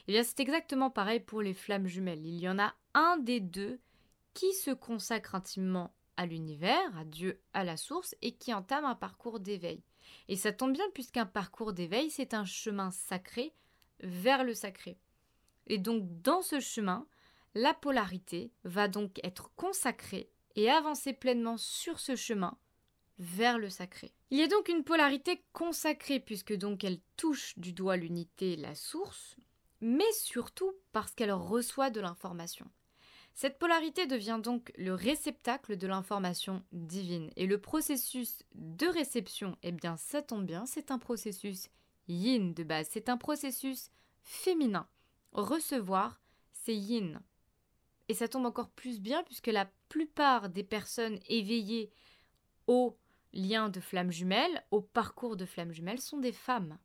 Et 0.07 0.11
eh 0.11 0.13
bien 0.13 0.23
c'est 0.23 0.41
exactement 0.41 0.91
pareil 0.91 1.21
pour 1.21 1.43
les 1.43 1.55
flammes 1.55 1.87
jumelles. 1.87 2.25
Il 2.25 2.39
y 2.41 2.49
en 2.49 2.59
a 2.59 2.75
un 2.95 3.17
des 3.19 3.41
deux 3.41 3.81
qui 4.35 4.53
se 4.53 4.71
consacre 4.71 5.35
intimement 5.35 5.95
à 6.17 6.27
l'univers, 6.27 6.97
à 6.97 7.05
Dieu, 7.05 7.41
à 7.53 7.65
la 7.65 7.77
source, 7.77 8.15
et 8.23 8.33
qui 8.33 8.53
entame 8.53 8.85
un 8.85 8.95
parcours 8.95 9.41
d'éveil. 9.41 9.83
Et 10.29 10.37
ça 10.37 10.53
tombe 10.53 10.73
bien 10.73 10.85
puisqu'un 10.93 11.27
parcours 11.27 11.73
d'éveil, 11.73 12.11
c'est 12.11 12.35
un 12.35 12.45
chemin 12.45 12.91
sacré 12.91 13.55
vers 14.01 14.45
le 14.45 14.55
sacré. 14.55 14.99
Et 15.67 15.79
donc 15.79 16.03
dans 16.23 16.43
ce 16.43 16.61
chemin, 16.61 17.07
la 17.55 17.75
polarité 17.75 18.53
va 18.65 18.89
donc 18.89 19.21
être 19.25 19.51
consacrée 19.57 20.31
et 20.57 20.71
avancer 20.71 21.13
pleinement 21.13 21.57
sur 21.57 22.01
ce 22.01 22.17
chemin 22.17 22.59
vers 23.19 23.59
le 23.59 23.71
sacré. 23.71 24.13
Il 24.31 24.39
y 24.39 24.43
a 24.43 24.49
donc 24.49 24.69
une 24.69 24.85
polarité 24.85 25.45
consacrée 25.53 26.21
puisque 26.21 26.55
donc 26.55 26.85
elle 26.85 27.01
touche 27.17 27.59
du 27.59 27.73
doigt 27.73 27.97
l'unité, 27.97 28.57
la 28.57 28.75
source, 28.75 29.37
mais 29.81 30.11
surtout 30.13 30.73
parce 30.93 31.15
qu'elle 31.15 31.33
reçoit 31.33 31.91
de 31.91 32.01
l'information. 32.01 32.71
Cette 33.35 33.59
polarité 33.59 34.07
devient 34.07 34.41
donc 34.43 34.73
le 34.77 34.95
réceptacle 34.95 35.77
de 35.77 35.87
l'information 35.89 36.63
divine 36.73 37.31
et 37.35 37.47
le 37.47 37.61
processus 37.61 38.45
de 38.55 38.87
réception, 38.87 39.59
eh 39.63 39.73
bien 39.73 39.97
ça 39.97 40.23
tombe 40.23 40.47
bien, 40.47 40.67
c'est 40.67 40.93
un 40.93 40.99
processus 40.99 41.69
yin 42.07 42.55
de 42.55 42.63
base, 42.63 42.89
c'est 42.91 43.09
un 43.09 43.17
processus 43.17 43.91
féminin. 44.23 44.89
Recevoir, 45.33 46.21
c'est 46.53 46.77
yin. 46.77 47.21
Et 48.09 48.15
ça 48.15 48.29
tombe 48.29 48.47
encore 48.47 48.71
plus 48.71 49.01
bien 49.01 49.25
puisque 49.25 49.49
la 49.49 49.69
plupart 49.89 50.49
des 50.49 50.63
personnes 50.63 51.19
éveillées 51.27 51.91
au 52.67 52.97
liens 53.35 53.69
de 53.69 53.81
flammes 53.81 54.13
jumelles, 54.13 54.65
au 54.71 54.81
parcours 54.81 55.37
de 55.37 55.45
flammes 55.45 55.73
jumelles, 55.73 56.01
sont 56.01 56.19
des 56.19 56.33
femmes. 56.33 56.79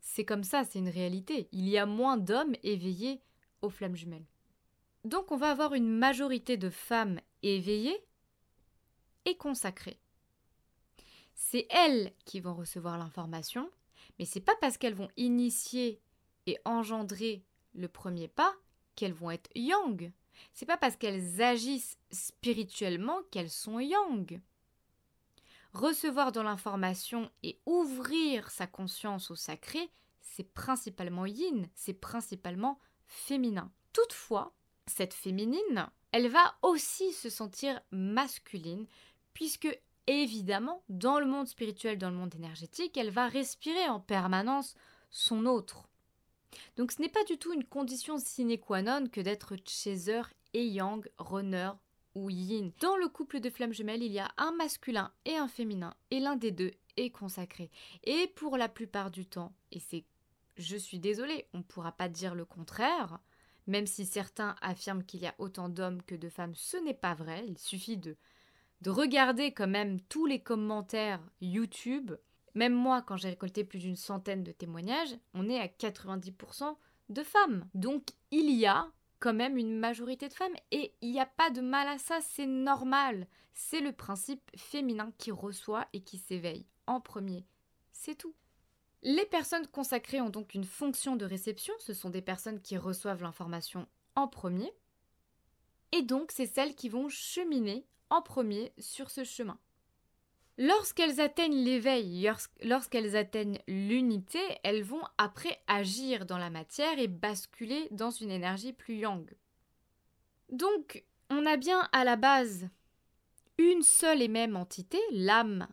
C'est 0.00 0.24
comme 0.24 0.44
ça, 0.44 0.64
c'est 0.64 0.78
une 0.78 0.88
réalité. 0.88 1.48
Il 1.52 1.68
y 1.68 1.78
a 1.78 1.86
moins 1.86 2.16
d'hommes 2.16 2.54
éveillés 2.62 3.20
aux 3.62 3.70
flammes 3.70 3.96
jumelles. 3.96 4.26
Donc 5.04 5.32
on 5.32 5.36
va 5.36 5.50
avoir 5.50 5.74
une 5.74 5.88
majorité 5.88 6.56
de 6.56 6.70
femmes 6.70 7.20
éveillées 7.42 7.98
et 9.24 9.36
consacrées. 9.36 9.98
C'est 11.34 11.66
elles 11.70 12.12
qui 12.24 12.40
vont 12.40 12.54
recevoir 12.54 12.98
l'information, 12.98 13.70
mais 14.18 14.24
c'est 14.24 14.40
pas 14.40 14.56
parce 14.60 14.78
qu'elles 14.78 14.94
vont 14.94 15.10
initier 15.16 16.00
et 16.46 16.58
engendrer 16.64 17.44
le 17.74 17.88
premier 17.88 18.28
pas 18.28 18.54
qu'elles 18.94 19.12
vont 19.12 19.30
être 19.30 19.50
yang. 19.54 20.12
C'est 20.52 20.66
pas 20.66 20.76
parce 20.76 20.96
qu'elles 20.96 21.42
agissent 21.42 21.98
spirituellement 22.10 23.22
qu'elles 23.30 23.50
sont 23.50 23.80
yang 23.80 24.40
recevoir 25.74 26.32
de 26.32 26.40
l'information 26.40 27.30
et 27.42 27.60
ouvrir 27.66 28.50
sa 28.50 28.66
conscience 28.66 29.30
au 29.30 29.34
sacré, 29.34 29.90
c'est 30.20 30.54
principalement 30.54 31.26
yin, 31.26 31.68
c'est 31.74 31.94
principalement 31.94 32.78
féminin. 33.06 33.70
Toutefois, 33.92 34.54
cette 34.86 35.14
féminine, 35.14 35.88
elle 36.12 36.28
va 36.28 36.56
aussi 36.62 37.12
se 37.12 37.28
sentir 37.28 37.80
masculine, 37.90 38.86
puisque 39.32 39.68
évidemment, 40.06 40.82
dans 40.88 41.18
le 41.18 41.26
monde 41.26 41.48
spirituel, 41.48 41.98
dans 41.98 42.10
le 42.10 42.16
monde 42.16 42.34
énergétique, 42.34 42.96
elle 42.96 43.10
va 43.10 43.28
respirer 43.28 43.88
en 43.88 44.00
permanence 44.00 44.74
son 45.10 45.46
autre. 45.46 45.88
Donc 46.76 46.92
ce 46.92 47.02
n'est 47.02 47.08
pas 47.08 47.24
du 47.24 47.38
tout 47.38 47.52
une 47.52 47.64
condition 47.64 48.18
sine 48.18 48.58
qua 48.58 48.82
non 48.82 49.08
que 49.08 49.20
d'être 49.20 49.56
chaser 49.66 50.22
et 50.52 50.66
yang, 50.66 51.04
runner 51.18 51.70
ou 52.14 52.30
yin. 52.30 52.72
Dans 52.80 52.96
le 52.96 53.08
couple 53.08 53.40
de 53.40 53.50
flammes 53.50 53.72
jumelles, 53.72 54.02
il 54.02 54.12
y 54.12 54.18
a 54.18 54.30
un 54.36 54.52
masculin 54.52 55.12
et 55.24 55.36
un 55.36 55.48
féminin, 55.48 55.94
et 56.10 56.20
l'un 56.20 56.36
des 56.36 56.50
deux 56.50 56.72
est 56.96 57.10
consacré. 57.10 57.70
Et 58.04 58.28
pour 58.34 58.56
la 58.56 58.68
plupart 58.68 59.10
du 59.10 59.26
temps, 59.26 59.52
et 59.72 59.80
c'est, 59.80 60.04
je 60.56 60.76
suis 60.76 60.98
désolée, 60.98 61.46
on 61.52 61.58
ne 61.58 61.62
pourra 61.62 61.92
pas 61.92 62.08
dire 62.08 62.34
le 62.34 62.44
contraire, 62.44 63.18
même 63.66 63.86
si 63.86 64.04
certains 64.04 64.56
affirment 64.60 65.04
qu'il 65.04 65.20
y 65.20 65.26
a 65.26 65.34
autant 65.38 65.68
d'hommes 65.68 66.02
que 66.02 66.14
de 66.14 66.28
femmes, 66.28 66.54
ce 66.54 66.76
n'est 66.76 66.94
pas 66.94 67.14
vrai, 67.14 67.44
il 67.48 67.58
suffit 67.58 67.96
de, 67.96 68.16
de 68.82 68.90
regarder 68.90 69.52
quand 69.52 69.68
même 69.68 70.00
tous 70.02 70.26
les 70.26 70.40
commentaires 70.40 71.20
YouTube. 71.40 72.12
Même 72.54 72.74
moi, 72.74 73.02
quand 73.02 73.16
j'ai 73.16 73.30
récolté 73.30 73.64
plus 73.64 73.80
d'une 73.80 73.96
centaine 73.96 74.44
de 74.44 74.52
témoignages, 74.52 75.16
on 75.32 75.48
est 75.48 75.58
à 75.58 75.66
90% 75.66 76.76
de 77.08 77.22
femmes. 77.22 77.66
Donc 77.74 78.10
il 78.30 78.50
y 78.50 78.66
a 78.66 78.86
même 79.32 79.56
une 79.56 79.78
majorité 79.78 80.28
de 80.28 80.34
femmes. 80.34 80.54
Et 80.70 80.94
il 81.00 81.12
n'y 81.12 81.20
a 81.20 81.26
pas 81.26 81.50
de 81.50 81.60
mal 81.60 81.88
à 81.88 81.98
ça, 81.98 82.18
c'est 82.20 82.46
normal. 82.46 83.26
C'est 83.52 83.80
le 83.80 83.92
principe 83.92 84.50
féminin 84.56 85.12
qui 85.18 85.30
reçoit 85.30 85.86
et 85.92 86.00
qui 86.00 86.18
s'éveille 86.18 86.66
en 86.86 87.00
premier. 87.00 87.46
C'est 87.92 88.16
tout. 88.16 88.34
Les 89.02 89.26
personnes 89.26 89.66
consacrées 89.66 90.20
ont 90.20 90.30
donc 90.30 90.54
une 90.54 90.64
fonction 90.64 91.16
de 91.16 91.26
réception, 91.26 91.74
ce 91.78 91.92
sont 91.92 92.10
des 92.10 92.22
personnes 92.22 92.60
qui 92.60 92.78
reçoivent 92.78 93.22
l'information 93.22 93.86
en 94.16 94.28
premier. 94.28 94.72
Et 95.92 96.02
donc, 96.02 96.32
c'est 96.32 96.46
celles 96.46 96.74
qui 96.74 96.88
vont 96.88 97.08
cheminer 97.08 97.86
en 98.10 98.22
premier 98.22 98.72
sur 98.78 99.10
ce 99.10 99.22
chemin. 99.22 99.58
Lorsqu'elles 100.56 101.20
atteignent 101.20 101.64
l'éveil, 101.64 102.30
lorsqu'elles 102.62 103.16
atteignent 103.16 103.58
l'unité, 103.66 104.38
elles 104.62 104.84
vont 104.84 105.02
après 105.18 105.60
agir 105.66 106.26
dans 106.26 106.38
la 106.38 106.50
matière 106.50 106.98
et 106.98 107.08
basculer 107.08 107.88
dans 107.90 108.10
une 108.10 108.30
énergie 108.30 108.72
plus 108.72 108.96
yang. 108.96 109.28
Donc, 110.50 111.04
on 111.28 111.44
a 111.44 111.56
bien 111.56 111.88
à 111.92 112.04
la 112.04 112.14
base 112.14 112.68
une 113.58 113.82
seule 113.82 114.22
et 114.22 114.28
même 114.28 114.56
entité, 114.56 114.98
l'âme 115.10 115.66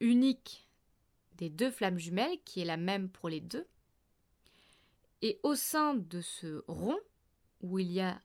unique 0.00 0.68
des 1.34 1.50
deux 1.50 1.70
flammes 1.70 1.98
jumelles, 1.98 2.38
qui 2.44 2.60
est 2.60 2.64
la 2.64 2.76
même 2.76 3.08
pour 3.08 3.28
les 3.28 3.40
deux. 3.40 3.66
Et 5.22 5.40
au 5.42 5.54
sein 5.54 5.94
de 5.94 6.20
ce 6.20 6.62
rond, 6.68 6.98
où 7.60 7.78
il 7.78 7.90
y 7.90 8.00
a 8.00 8.20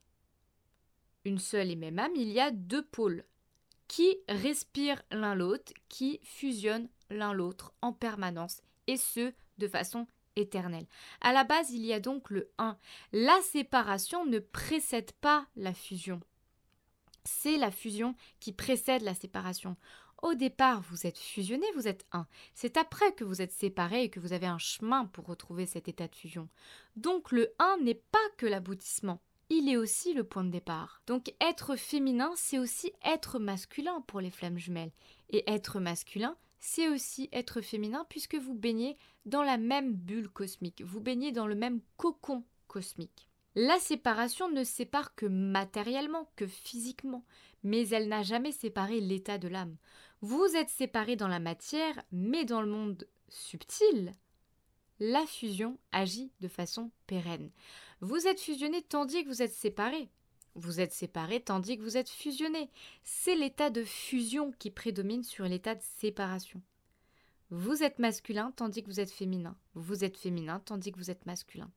une 1.25 1.39
seule 1.39 1.71
et 1.71 1.75
même 1.75 1.97
âme, 1.99 2.15
il 2.15 2.29
y 2.29 2.39
a 2.39 2.51
deux 2.51 2.83
pôles 2.83 3.23
qui 3.93 4.17
respirent 4.27 5.03
l'un 5.11 5.35
l'autre, 5.35 5.71
qui 5.87 6.19
fusionnent 6.23 6.89
l'un 7.11 7.31
l'autre 7.31 7.75
en 7.83 7.93
permanence, 7.93 8.63
et 8.87 8.97
ce, 8.97 9.31
de 9.59 9.67
façon 9.67 10.07
éternelle. 10.35 10.87
À 11.21 11.31
la 11.31 11.43
base, 11.43 11.69
il 11.69 11.85
y 11.85 11.93
a 11.93 11.99
donc 11.99 12.31
le 12.31 12.49
1. 12.57 12.75
La 13.11 13.39
séparation 13.43 14.25
ne 14.25 14.39
précède 14.39 15.11
pas 15.21 15.45
la 15.55 15.75
fusion. 15.75 16.21
C'est 17.23 17.55
la 17.57 17.69
fusion 17.69 18.15
qui 18.39 18.51
précède 18.51 19.03
la 19.03 19.13
séparation. 19.13 19.77
Au 20.23 20.33
départ, 20.33 20.81
vous 20.89 21.05
êtes 21.05 21.19
fusionné, 21.19 21.67
vous 21.75 21.87
êtes 21.87 22.07
un. 22.13 22.25
C'est 22.55 22.77
après 22.77 23.13
que 23.13 23.23
vous 23.23 23.43
êtes 23.43 23.51
séparé 23.51 24.05
et 24.05 24.09
que 24.09 24.19
vous 24.19 24.33
avez 24.33 24.47
un 24.47 24.57
chemin 24.57 25.05
pour 25.05 25.27
retrouver 25.27 25.67
cet 25.67 25.87
état 25.87 26.07
de 26.07 26.15
fusion. 26.15 26.49
Donc 26.95 27.31
le 27.31 27.53
1 27.59 27.77
n'est 27.83 27.93
pas 27.93 28.17
que 28.37 28.47
l'aboutissement 28.47 29.21
il 29.49 29.69
est 29.69 29.77
aussi 29.77 30.13
le 30.13 30.23
point 30.23 30.43
de 30.43 30.49
départ. 30.49 31.01
Donc 31.07 31.33
être 31.39 31.75
féminin, 31.75 32.31
c'est 32.35 32.59
aussi 32.59 32.91
être 33.03 33.39
masculin 33.39 34.01
pour 34.07 34.21
les 34.21 34.31
flammes 34.31 34.57
jumelles. 34.57 34.91
Et 35.29 35.49
être 35.49 35.79
masculin, 35.79 36.35
c'est 36.59 36.87
aussi 36.87 37.29
être 37.33 37.61
féminin 37.61 38.05
puisque 38.09 38.35
vous 38.35 38.53
baignez 38.53 38.97
dans 39.25 39.43
la 39.43 39.57
même 39.57 39.93
bulle 39.93 40.29
cosmique, 40.29 40.81
vous 40.81 41.01
baignez 41.01 41.31
dans 41.31 41.47
le 41.47 41.55
même 41.55 41.81
cocon 41.97 42.43
cosmique. 42.67 43.29
La 43.55 43.77
séparation 43.79 44.49
ne 44.49 44.63
sépare 44.63 45.13
que 45.13 45.27
matériellement, 45.27 46.31
que 46.35 46.47
physiquement, 46.47 47.23
mais 47.61 47.87
elle 47.89 48.07
n'a 48.07 48.23
jamais 48.23 48.51
séparé 48.51 48.99
l'état 48.99 49.37
de 49.37 49.47
l'âme. 49.47 49.75
Vous 50.21 50.55
êtes 50.55 50.69
séparés 50.69 51.15
dans 51.15 51.27
la 51.27 51.39
matière, 51.39 52.01
mais 52.11 52.45
dans 52.45 52.61
le 52.61 52.69
monde 52.69 53.07
subtil, 53.29 54.13
la 54.99 55.25
fusion 55.25 55.77
agit 55.91 56.31
de 56.41 56.47
façon 56.47 56.91
pérenne. 57.07 57.51
Vous 58.01 58.27
êtes 58.27 58.39
fusionné 58.39 58.81
tandis 58.81 59.23
que 59.23 59.29
vous 59.29 59.41
êtes 59.41 59.53
séparés. 59.53 60.09
Vous 60.55 60.79
êtes 60.79 60.93
séparés 60.93 61.41
tandis 61.41 61.77
que 61.77 61.83
vous 61.83 61.97
êtes 61.97 62.09
fusionnés. 62.09 62.69
C'est 63.03 63.35
l'état 63.35 63.69
de 63.69 63.83
fusion 63.83 64.51
qui 64.59 64.69
prédomine 64.69 65.23
sur 65.23 65.45
l'état 65.45 65.75
de 65.75 65.81
séparation. 65.81 66.61
Vous 67.49 67.83
êtes 67.83 67.99
masculin 67.99 68.51
tandis 68.55 68.83
que 68.83 68.89
vous 68.89 68.99
êtes 68.99 69.11
féminin. 69.11 69.55
Vous 69.73 70.03
êtes 70.03 70.17
féminin 70.17 70.59
tandis 70.59 70.91
que 70.91 70.97
vous 70.97 71.11
êtes 71.11 71.25
masculin. 71.25 71.71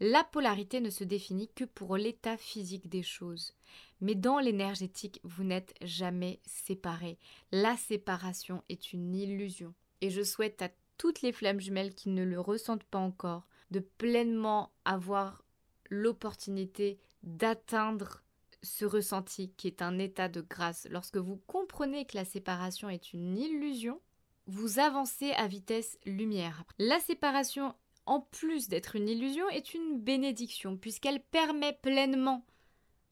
La 0.00 0.24
polarité 0.24 0.80
ne 0.80 0.90
se 0.90 1.04
définit 1.04 1.48
que 1.54 1.64
pour 1.64 1.96
l'état 1.96 2.36
physique 2.36 2.88
des 2.88 3.02
choses. 3.02 3.54
Mais 4.00 4.14
dans 4.14 4.38
l'énergétique, 4.40 5.20
vous 5.22 5.44
n'êtes 5.44 5.74
jamais 5.82 6.40
séparés. 6.44 7.18
La 7.52 7.76
séparation 7.76 8.62
est 8.68 8.92
une 8.92 9.14
illusion. 9.14 9.72
Et 10.00 10.10
je 10.10 10.22
souhaite 10.22 10.62
à 10.62 10.68
toutes 10.98 11.22
les 11.22 11.32
flammes 11.32 11.60
jumelles 11.60 11.94
qui 11.94 12.08
ne 12.08 12.24
le 12.24 12.40
ressentent 12.40 12.84
pas 12.84 12.98
encore 12.98 13.46
de 13.70 13.80
pleinement 13.80 14.72
avoir 14.84 15.44
l'opportunité 15.90 16.98
d'atteindre 17.22 18.22
ce 18.62 18.84
ressenti 18.84 19.52
qui 19.56 19.66
est 19.66 19.82
un 19.82 19.98
état 19.98 20.28
de 20.28 20.40
grâce. 20.40 20.86
Lorsque 20.90 21.18
vous 21.18 21.36
comprenez 21.46 22.06
que 22.06 22.16
la 22.16 22.24
séparation 22.24 22.88
est 22.88 23.12
une 23.12 23.36
illusion, 23.36 24.00
vous 24.46 24.78
avancez 24.78 25.32
à 25.32 25.46
vitesse 25.46 25.98
lumière. 26.04 26.64
La 26.78 27.00
séparation, 27.00 27.74
en 28.06 28.20
plus 28.20 28.68
d'être 28.68 28.96
une 28.96 29.08
illusion, 29.08 29.48
est 29.50 29.74
une 29.74 30.00
bénédiction 30.00 30.76
puisqu'elle 30.76 31.22
permet 31.22 31.78
pleinement 31.82 32.44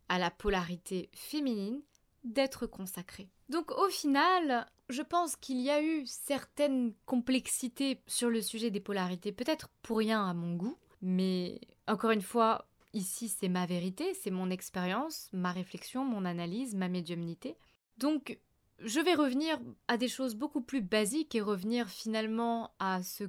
à 0.09 0.19
la 0.19 0.31
polarité 0.31 1.11
féminine 1.15 1.81
d'être 2.25 2.67
consacrée. 2.67 3.29
Donc 3.49 3.71
au 3.73 3.89
final, 3.89 4.67
je 4.93 5.03
pense 5.03 5.37
qu'il 5.37 5.61
y 5.61 5.71
a 5.71 5.83
eu 5.83 6.07
certaines 6.07 6.93
complexités 7.07 8.01
sur 8.07 8.31
le 8.31 8.41
sujet 8.41 8.71
des 8.71 8.81
polarités, 8.81 9.33
peut-être 9.33 9.69
pour 9.83 9.99
rien 9.99 10.27
à 10.27 10.35
mon 10.35 10.55
goût, 10.55 10.79
mais 11.01 11.61
encore 11.89 12.11
une 12.11 12.23
fois, 12.23 12.69
ici 12.93 13.29
c'est 13.29 13.49
ma 13.49 13.67
vérité, 13.67 14.15
c'est 14.15 14.31
mon 14.31 14.51
expérience, 14.51 15.29
ma 15.33 15.53
réflexion, 15.53 16.05
mon 16.05 16.25
analyse, 16.25 16.75
ma 16.75 16.89
médiumnité. 16.89 17.57
Donc 17.99 18.39
je 18.79 19.01
vais 19.01 19.15
revenir 19.15 19.59
à 19.89 19.97
des 19.97 20.09
choses 20.09 20.35
beaucoup 20.35 20.63
plus 20.63 20.81
basiques 20.81 21.35
et 21.35 21.41
revenir 21.41 21.89
finalement 21.89 22.73
à 22.79 23.03
ce 23.03 23.25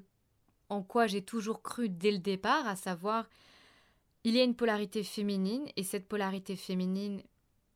en 0.69 0.81
quoi 0.81 1.07
j'ai 1.07 1.21
toujours 1.21 1.61
cru 1.61 1.89
dès 1.89 2.11
le 2.11 2.19
départ, 2.19 2.67
à 2.67 2.75
savoir 2.75 3.27
il 4.23 4.35
y 4.35 4.39
a 4.39 4.43
une 4.43 4.55
polarité 4.55 5.03
féminine 5.03 5.65
et 5.75 5.83
cette 5.83 6.07
polarité 6.07 6.55
féminine 6.55 7.21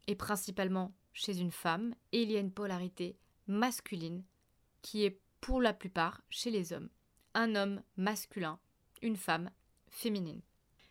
est 0.08 0.16
principalement 0.16 0.94
chez 1.14 1.40
une 1.40 1.52
femme 1.52 1.94
et 2.12 2.24
il 2.24 2.32
y 2.32 2.38
a 2.38 2.40
une 2.40 2.52
polarité 2.52 3.18
masculine 3.48 4.24
qui 4.82 5.04
est 5.06 5.20
pour 5.42 5.62
la 5.62 5.74
plupart 5.74 6.22
chez 6.30 6.52
les 6.52 6.74
hommes. 6.74 6.90
Un 7.34 7.56
homme 7.56 7.82
masculin, 7.96 8.60
une 9.02 9.18
femme 9.18 9.52
féminine. 9.90 10.42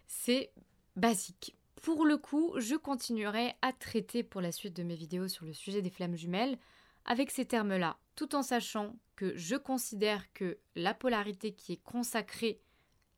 C'est 0.07 0.53
basique. 0.95 1.57
Pour 1.83 2.07
le 2.07 2.17
coup, 2.17 2.55
je 2.57 2.75
continuerai 2.75 3.55
à 3.63 3.73
traiter 3.73 4.23
pour 4.23 4.41
la 4.41 4.53
suite 4.53 4.77
de 4.77 4.83
mes 4.83 4.95
vidéos 4.95 5.29
sur 5.29 5.45
le 5.45 5.53
sujet 5.53 5.83
des 5.83 5.91
flammes 5.91 6.17
jumelles 6.17 6.59
avec 7.05 7.31
ces 7.31 7.47
termes-là, 7.47 7.99
tout 8.17 8.35
en 8.35 8.43
sachant 8.43 8.97
que 9.15 9.37
je 9.37 9.57
considère 9.57 10.33
que 10.33 10.59
la 10.75 10.95
polarité 10.95 11.53
qui 11.53 11.73
est 11.73 11.83
consacrée, 11.83 12.61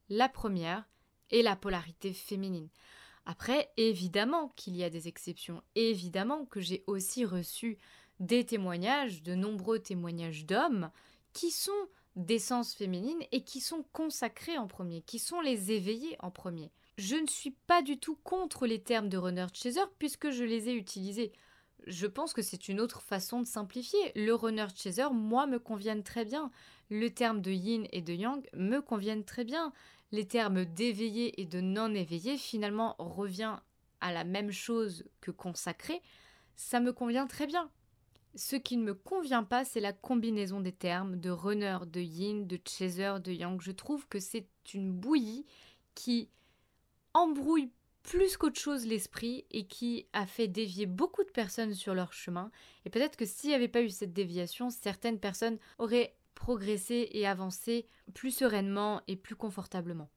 la 0.09 0.29
première, 0.29 0.89
est 1.31 1.43
la 1.43 1.57
polarité 1.57 2.13
féminine. 2.13 2.69
Après, 3.27 3.71
évidemment 3.77 4.49
qu'il 4.57 4.77
y 4.77 4.85
a 4.85 4.91
des 4.91 5.09
exceptions, 5.09 5.63
évidemment 5.75 6.47
que 6.47 6.61
j'ai 6.61 6.85
aussi 6.87 7.25
reçu 7.25 7.79
des 8.21 8.45
témoignages, 8.45 9.23
de 9.23 9.35
nombreux 9.35 9.79
témoignages 9.79 10.45
d'hommes 10.45 10.91
qui 11.33 11.51
sont 11.51 11.89
d'essence 12.17 12.75
féminine 12.75 13.23
et 13.31 13.45
qui 13.45 13.61
sont 13.61 13.85
consacrés 13.93 14.59
en 14.59 14.67
premier, 14.67 15.03
qui 15.03 15.19
sont 15.19 15.41
les 15.41 15.73
éveillés 15.73 16.17
en 16.21 16.31
premier. 16.31 16.73
Je 16.99 17.15
ne 17.15 17.29
suis 17.29 17.53
pas 17.53 17.81
du 17.81 17.99
tout 17.99 18.19
contre 18.25 18.67
les 18.67 18.83
termes 18.83 19.09
de 19.09 19.17
runner 19.17 19.47
chaser 19.53 19.81
puisque 19.99 20.31
je 20.31 20.43
les 20.43 20.69
ai 20.69 20.73
utilisés. 20.75 21.33
Je 21.87 22.09
pense 22.09 22.33
que 22.33 22.43
c'est 22.43 22.69
une 22.69 22.81
autre 22.81 23.03
façon 23.03 23.41
de 23.41 23.47
simplifier. 23.47 24.01
Le 24.17 24.35
runner 24.35 24.67
chaser, 24.75 25.07
moi, 25.13 25.47
me 25.47 25.61
conviennent 25.61 26.03
très 26.03 26.25
bien. 26.25 26.51
Le 26.91 27.09
terme 27.11 27.41
de 27.41 27.53
yin 27.53 27.87
et 27.93 28.03
de 28.03 28.13
yang 28.13 28.45
me 28.53 28.81
conviennent 28.81 29.25
très 29.25 29.45
bien. 29.45 29.73
Les 30.11 30.27
termes 30.27 30.65
d'éveillé 30.65 31.41
et 31.41 31.45
de 31.45 31.61
non 31.61 31.95
éveillé 31.95 32.37
finalement 32.37 32.97
revient 32.99 33.59
à 34.01 34.13
la 34.13 34.25
même 34.25 34.51
chose 34.51 35.05
que 35.21 35.31
consacré. 35.31 36.03
Ça 36.57 36.81
me 36.81 36.93
convient 36.93 37.29
très 37.29 37.47
bien. 37.47 37.71
Ce 38.35 38.57
qui 38.57 38.77
ne 38.77 38.85
me 38.85 38.95
convient 38.95 39.43
pas, 39.43 39.65
c'est 39.65 39.81
la 39.81 39.93
combinaison 39.93 40.61
des 40.61 40.73
termes 40.73 41.17
de 41.17 41.31
runner, 41.31 41.79
de 41.87 42.01
yin, 42.01 42.47
de 42.47 42.59
chaser, 42.65 43.15
de 43.23 43.33
yang. 43.33 43.61
Je 43.61 43.73
trouve 43.73 44.07
que 44.07 44.21
c'est 44.21 44.49
une 44.75 44.93
bouillie 44.93 45.47
qui 45.95 46.29
embrouille 47.15 47.73
plus 48.03 48.37
qu'autre 48.37 48.61
chose 48.61 48.87
l'esprit 48.87 49.45
et 49.51 49.67
qui 49.67 50.07
a 50.13 50.27
fait 50.27 50.49
dévier 50.49 50.87
beaucoup 50.87 51.25
de 51.25 51.31
personnes 51.31 51.75
sur 51.75 51.95
leur 51.95 52.13
chemin. 52.13 52.51
Et 52.85 52.91
peut-être 52.91 53.17
que 53.17 53.27
s'il 53.27 53.51
n'y 53.51 53.57
avait 53.57 53.69
pas 53.69 53.83
eu 53.83 53.91
cette 53.91 54.13
déviation, 54.13 54.71
certaines 54.71 55.19
personnes 55.19 55.59
auraient 55.79 56.17
progressé 56.35 57.09
et 57.13 57.27
avancé 57.27 57.87
plus 58.15 58.31
sereinement 58.31 59.03
et 59.09 59.17
plus 59.17 59.35
confortablement. 59.35 60.09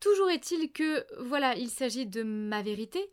Toujours 0.00 0.30
est-il 0.30 0.72
que, 0.72 1.04
voilà, 1.22 1.56
il 1.56 1.68
s'agit 1.68 2.06
de 2.06 2.22
ma 2.22 2.62
vérité, 2.62 3.10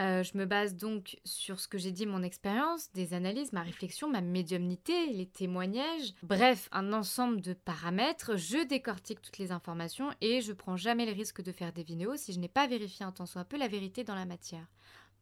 euh, 0.00 0.24
je 0.24 0.36
me 0.36 0.44
base 0.44 0.74
donc 0.74 1.18
sur 1.24 1.60
ce 1.60 1.68
que 1.68 1.78
j'ai 1.78 1.92
dit, 1.92 2.04
mon 2.04 2.22
expérience, 2.22 2.90
des 2.92 3.14
analyses, 3.14 3.52
ma 3.52 3.62
réflexion, 3.62 4.10
ma 4.10 4.20
médiumnité, 4.20 5.06
les 5.12 5.26
témoignages, 5.26 6.14
bref, 6.22 6.68
un 6.72 6.92
ensemble 6.92 7.40
de 7.40 7.52
paramètres. 7.52 8.36
Je 8.36 8.66
décortique 8.66 9.22
toutes 9.22 9.38
les 9.38 9.52
informations 9.52 10.10
et 10.20 10.40
je 10.40 10.52
prends 10.52 10.76
jamais 10.76 11.06
le 11.06 11.12
risque 11.12 11.42
de 11.42 11.52
faire 11.52 11.72
des 11.72 11.84
vidéos 11.84 12.16
si 12.16 12.32
je 12.32 12.40
n'ai 12.40 12.48
pas 12.48 12.66
vérifié 12.66 13.06
un 13.06 13.12
tant 13.12 13.26
soit 13.26 13.44
peu 13.44 13.56
la 13.56 13.68
vérité 13.68 14.02
dans 14.02 14.16
la 14.16 14.24
matière. 14.26 14.66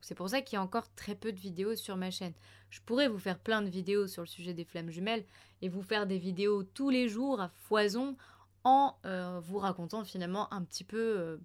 C'est 0.01 0.15
pour 0.15 0.31
ça 0.31 0.41
qu'il 0.41 0.57
y 0.57 0.59
a 0.59 0.63
encore 0.63 0.93
très 0.95 1.15
peu 1.15 1.33
de 1.33 1.39
vidéos 1.39 1.77
sur 1.77 1.97
ma 1.97 2.11
chaîne. 2.11 2.33
Je 2.71 2.81
pourrais 2.81 3.09
vous 3.09 3.19
faire 3.19 3.39
plein 3.39 3.63
de 3.63 3.69
vidéos 3.69 4.09
sur 4.09 4.23
le 4.23 4.29
sujet 4.29 4.55
des 4.55 4.65
flammes 4.65 4.91
jumelles 4.91 5.25
et 5.61 5.69
vous 5.69 5.83
faire 5.83 6.07
des 6.07 6.19
vidéos 6.19 6.65
tous 6.65 6.91
les 6.91 7.09
jours 7.09 7.41
à 7.41 7.49
foison 7.49 8.17
en 8.65 8.97
euh, 9.07 9.41
vous 9.41 9.59
racontant 9.59 10.05
finalement 10.05 10.53
un 10.53 10.63
petit 10.63 10.85
peu 10.85 10.99
euh, 10.99 11.37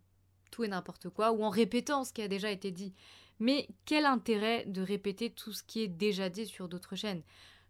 tout 0.49 0.63
et 0.63 0.67
n'importe 0.67 1.09
quoi 1.09 1.31
ou 1.31 1.43
en 1.43 1.49
répétant 1.49 2.03
ce 2.03 2.13
qui 2.13 2.21
a 2.21 2.27
déjà 2.27 2.51
été 2.51 2.71
dit. 2.71 2.93
Mais 3.39 3.67
quel 3.85 4.05
intérêt 4.05 4.65
de 4.65 4.81
répéter 4.81 5.29
tout 5.29 5.53
ce 5.53 5.63
qui 5.63 5.81
est 5.81 5.87
déjà 5.87 6.29
dit 6.29 6.45
sur 6.45 6.67
d'autres 6.67 6.95
chaînes? 6.95 7.23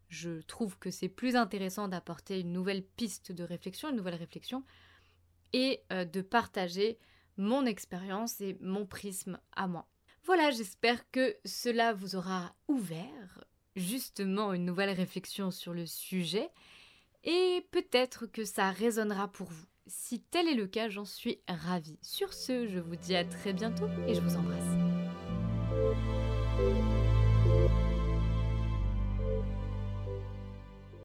Je 0.09 0.41
trouve 0.41 0.77
que 0.79 0.89
c'est 0.89 1.09
plus 1.09 1.35
intéressant 1.35 1.87
d'apporter 1.87 2.39
une 2.39 2.53
nouvelle 2.53 2.83
piste 2.83 3.31
de 3.31 3.43
réflexion, 3.43 3.89
une 3.89 3.97
nouvelle 3.97 4.15
réflexion, 4.15 4.63
et 5.51 5.81
euh, 5.91 6.05
de 6.05 6.21
partager 6.21 6.97
mon 7.37 7.65
expérience 7.65 8.39
et 8.41 8.57
mon 8.61 8.85
prisme 8.85 9.39
à 9.55 9.67
moi. 9.67 9.87
Voilà, 10.23 10.51
j'espère 10.51 11.09
que 11.11 11.35
cela 11.45 11.93
vous 11.93 12.15
aura 12.15 12.55
ouvert 12.67 13.43
justement 13.75 14.53
une 14.53 14.65
nouvelle 14.65 14.89
réflexion 14.89 15.51
sur 15.51 15.73
le 15.73 15.85
sujet 15.85 16.49
et 17.23 17.65
peut-être 17.71 18.25
que 18.25 18.43
ça 18.43 18.71
résonnera 18.71 19.27
pour 19.27 19.49
vous. 19.49 19.67
Si 19.87 20.19
tel 20.19 20.47
est 20.47 20.53
le 20.53 20.67
cas, 20.67 20.89
j'en 20.89 21.05
suis 21.05 21.39
ravie. 21.47 21.97
Sur 22.01 22.33
ce, 22.33 22.67
je 22.67 22.79
vous 22.79 22.97
dis 22.97 23.15
à 23.15 23.23
très 23.23 23.53
bientôt 23.53 23.87
et 24.07 24.13
je 24.13 24.19
vous 24.19 24.35
embrasse. 24.35 24.77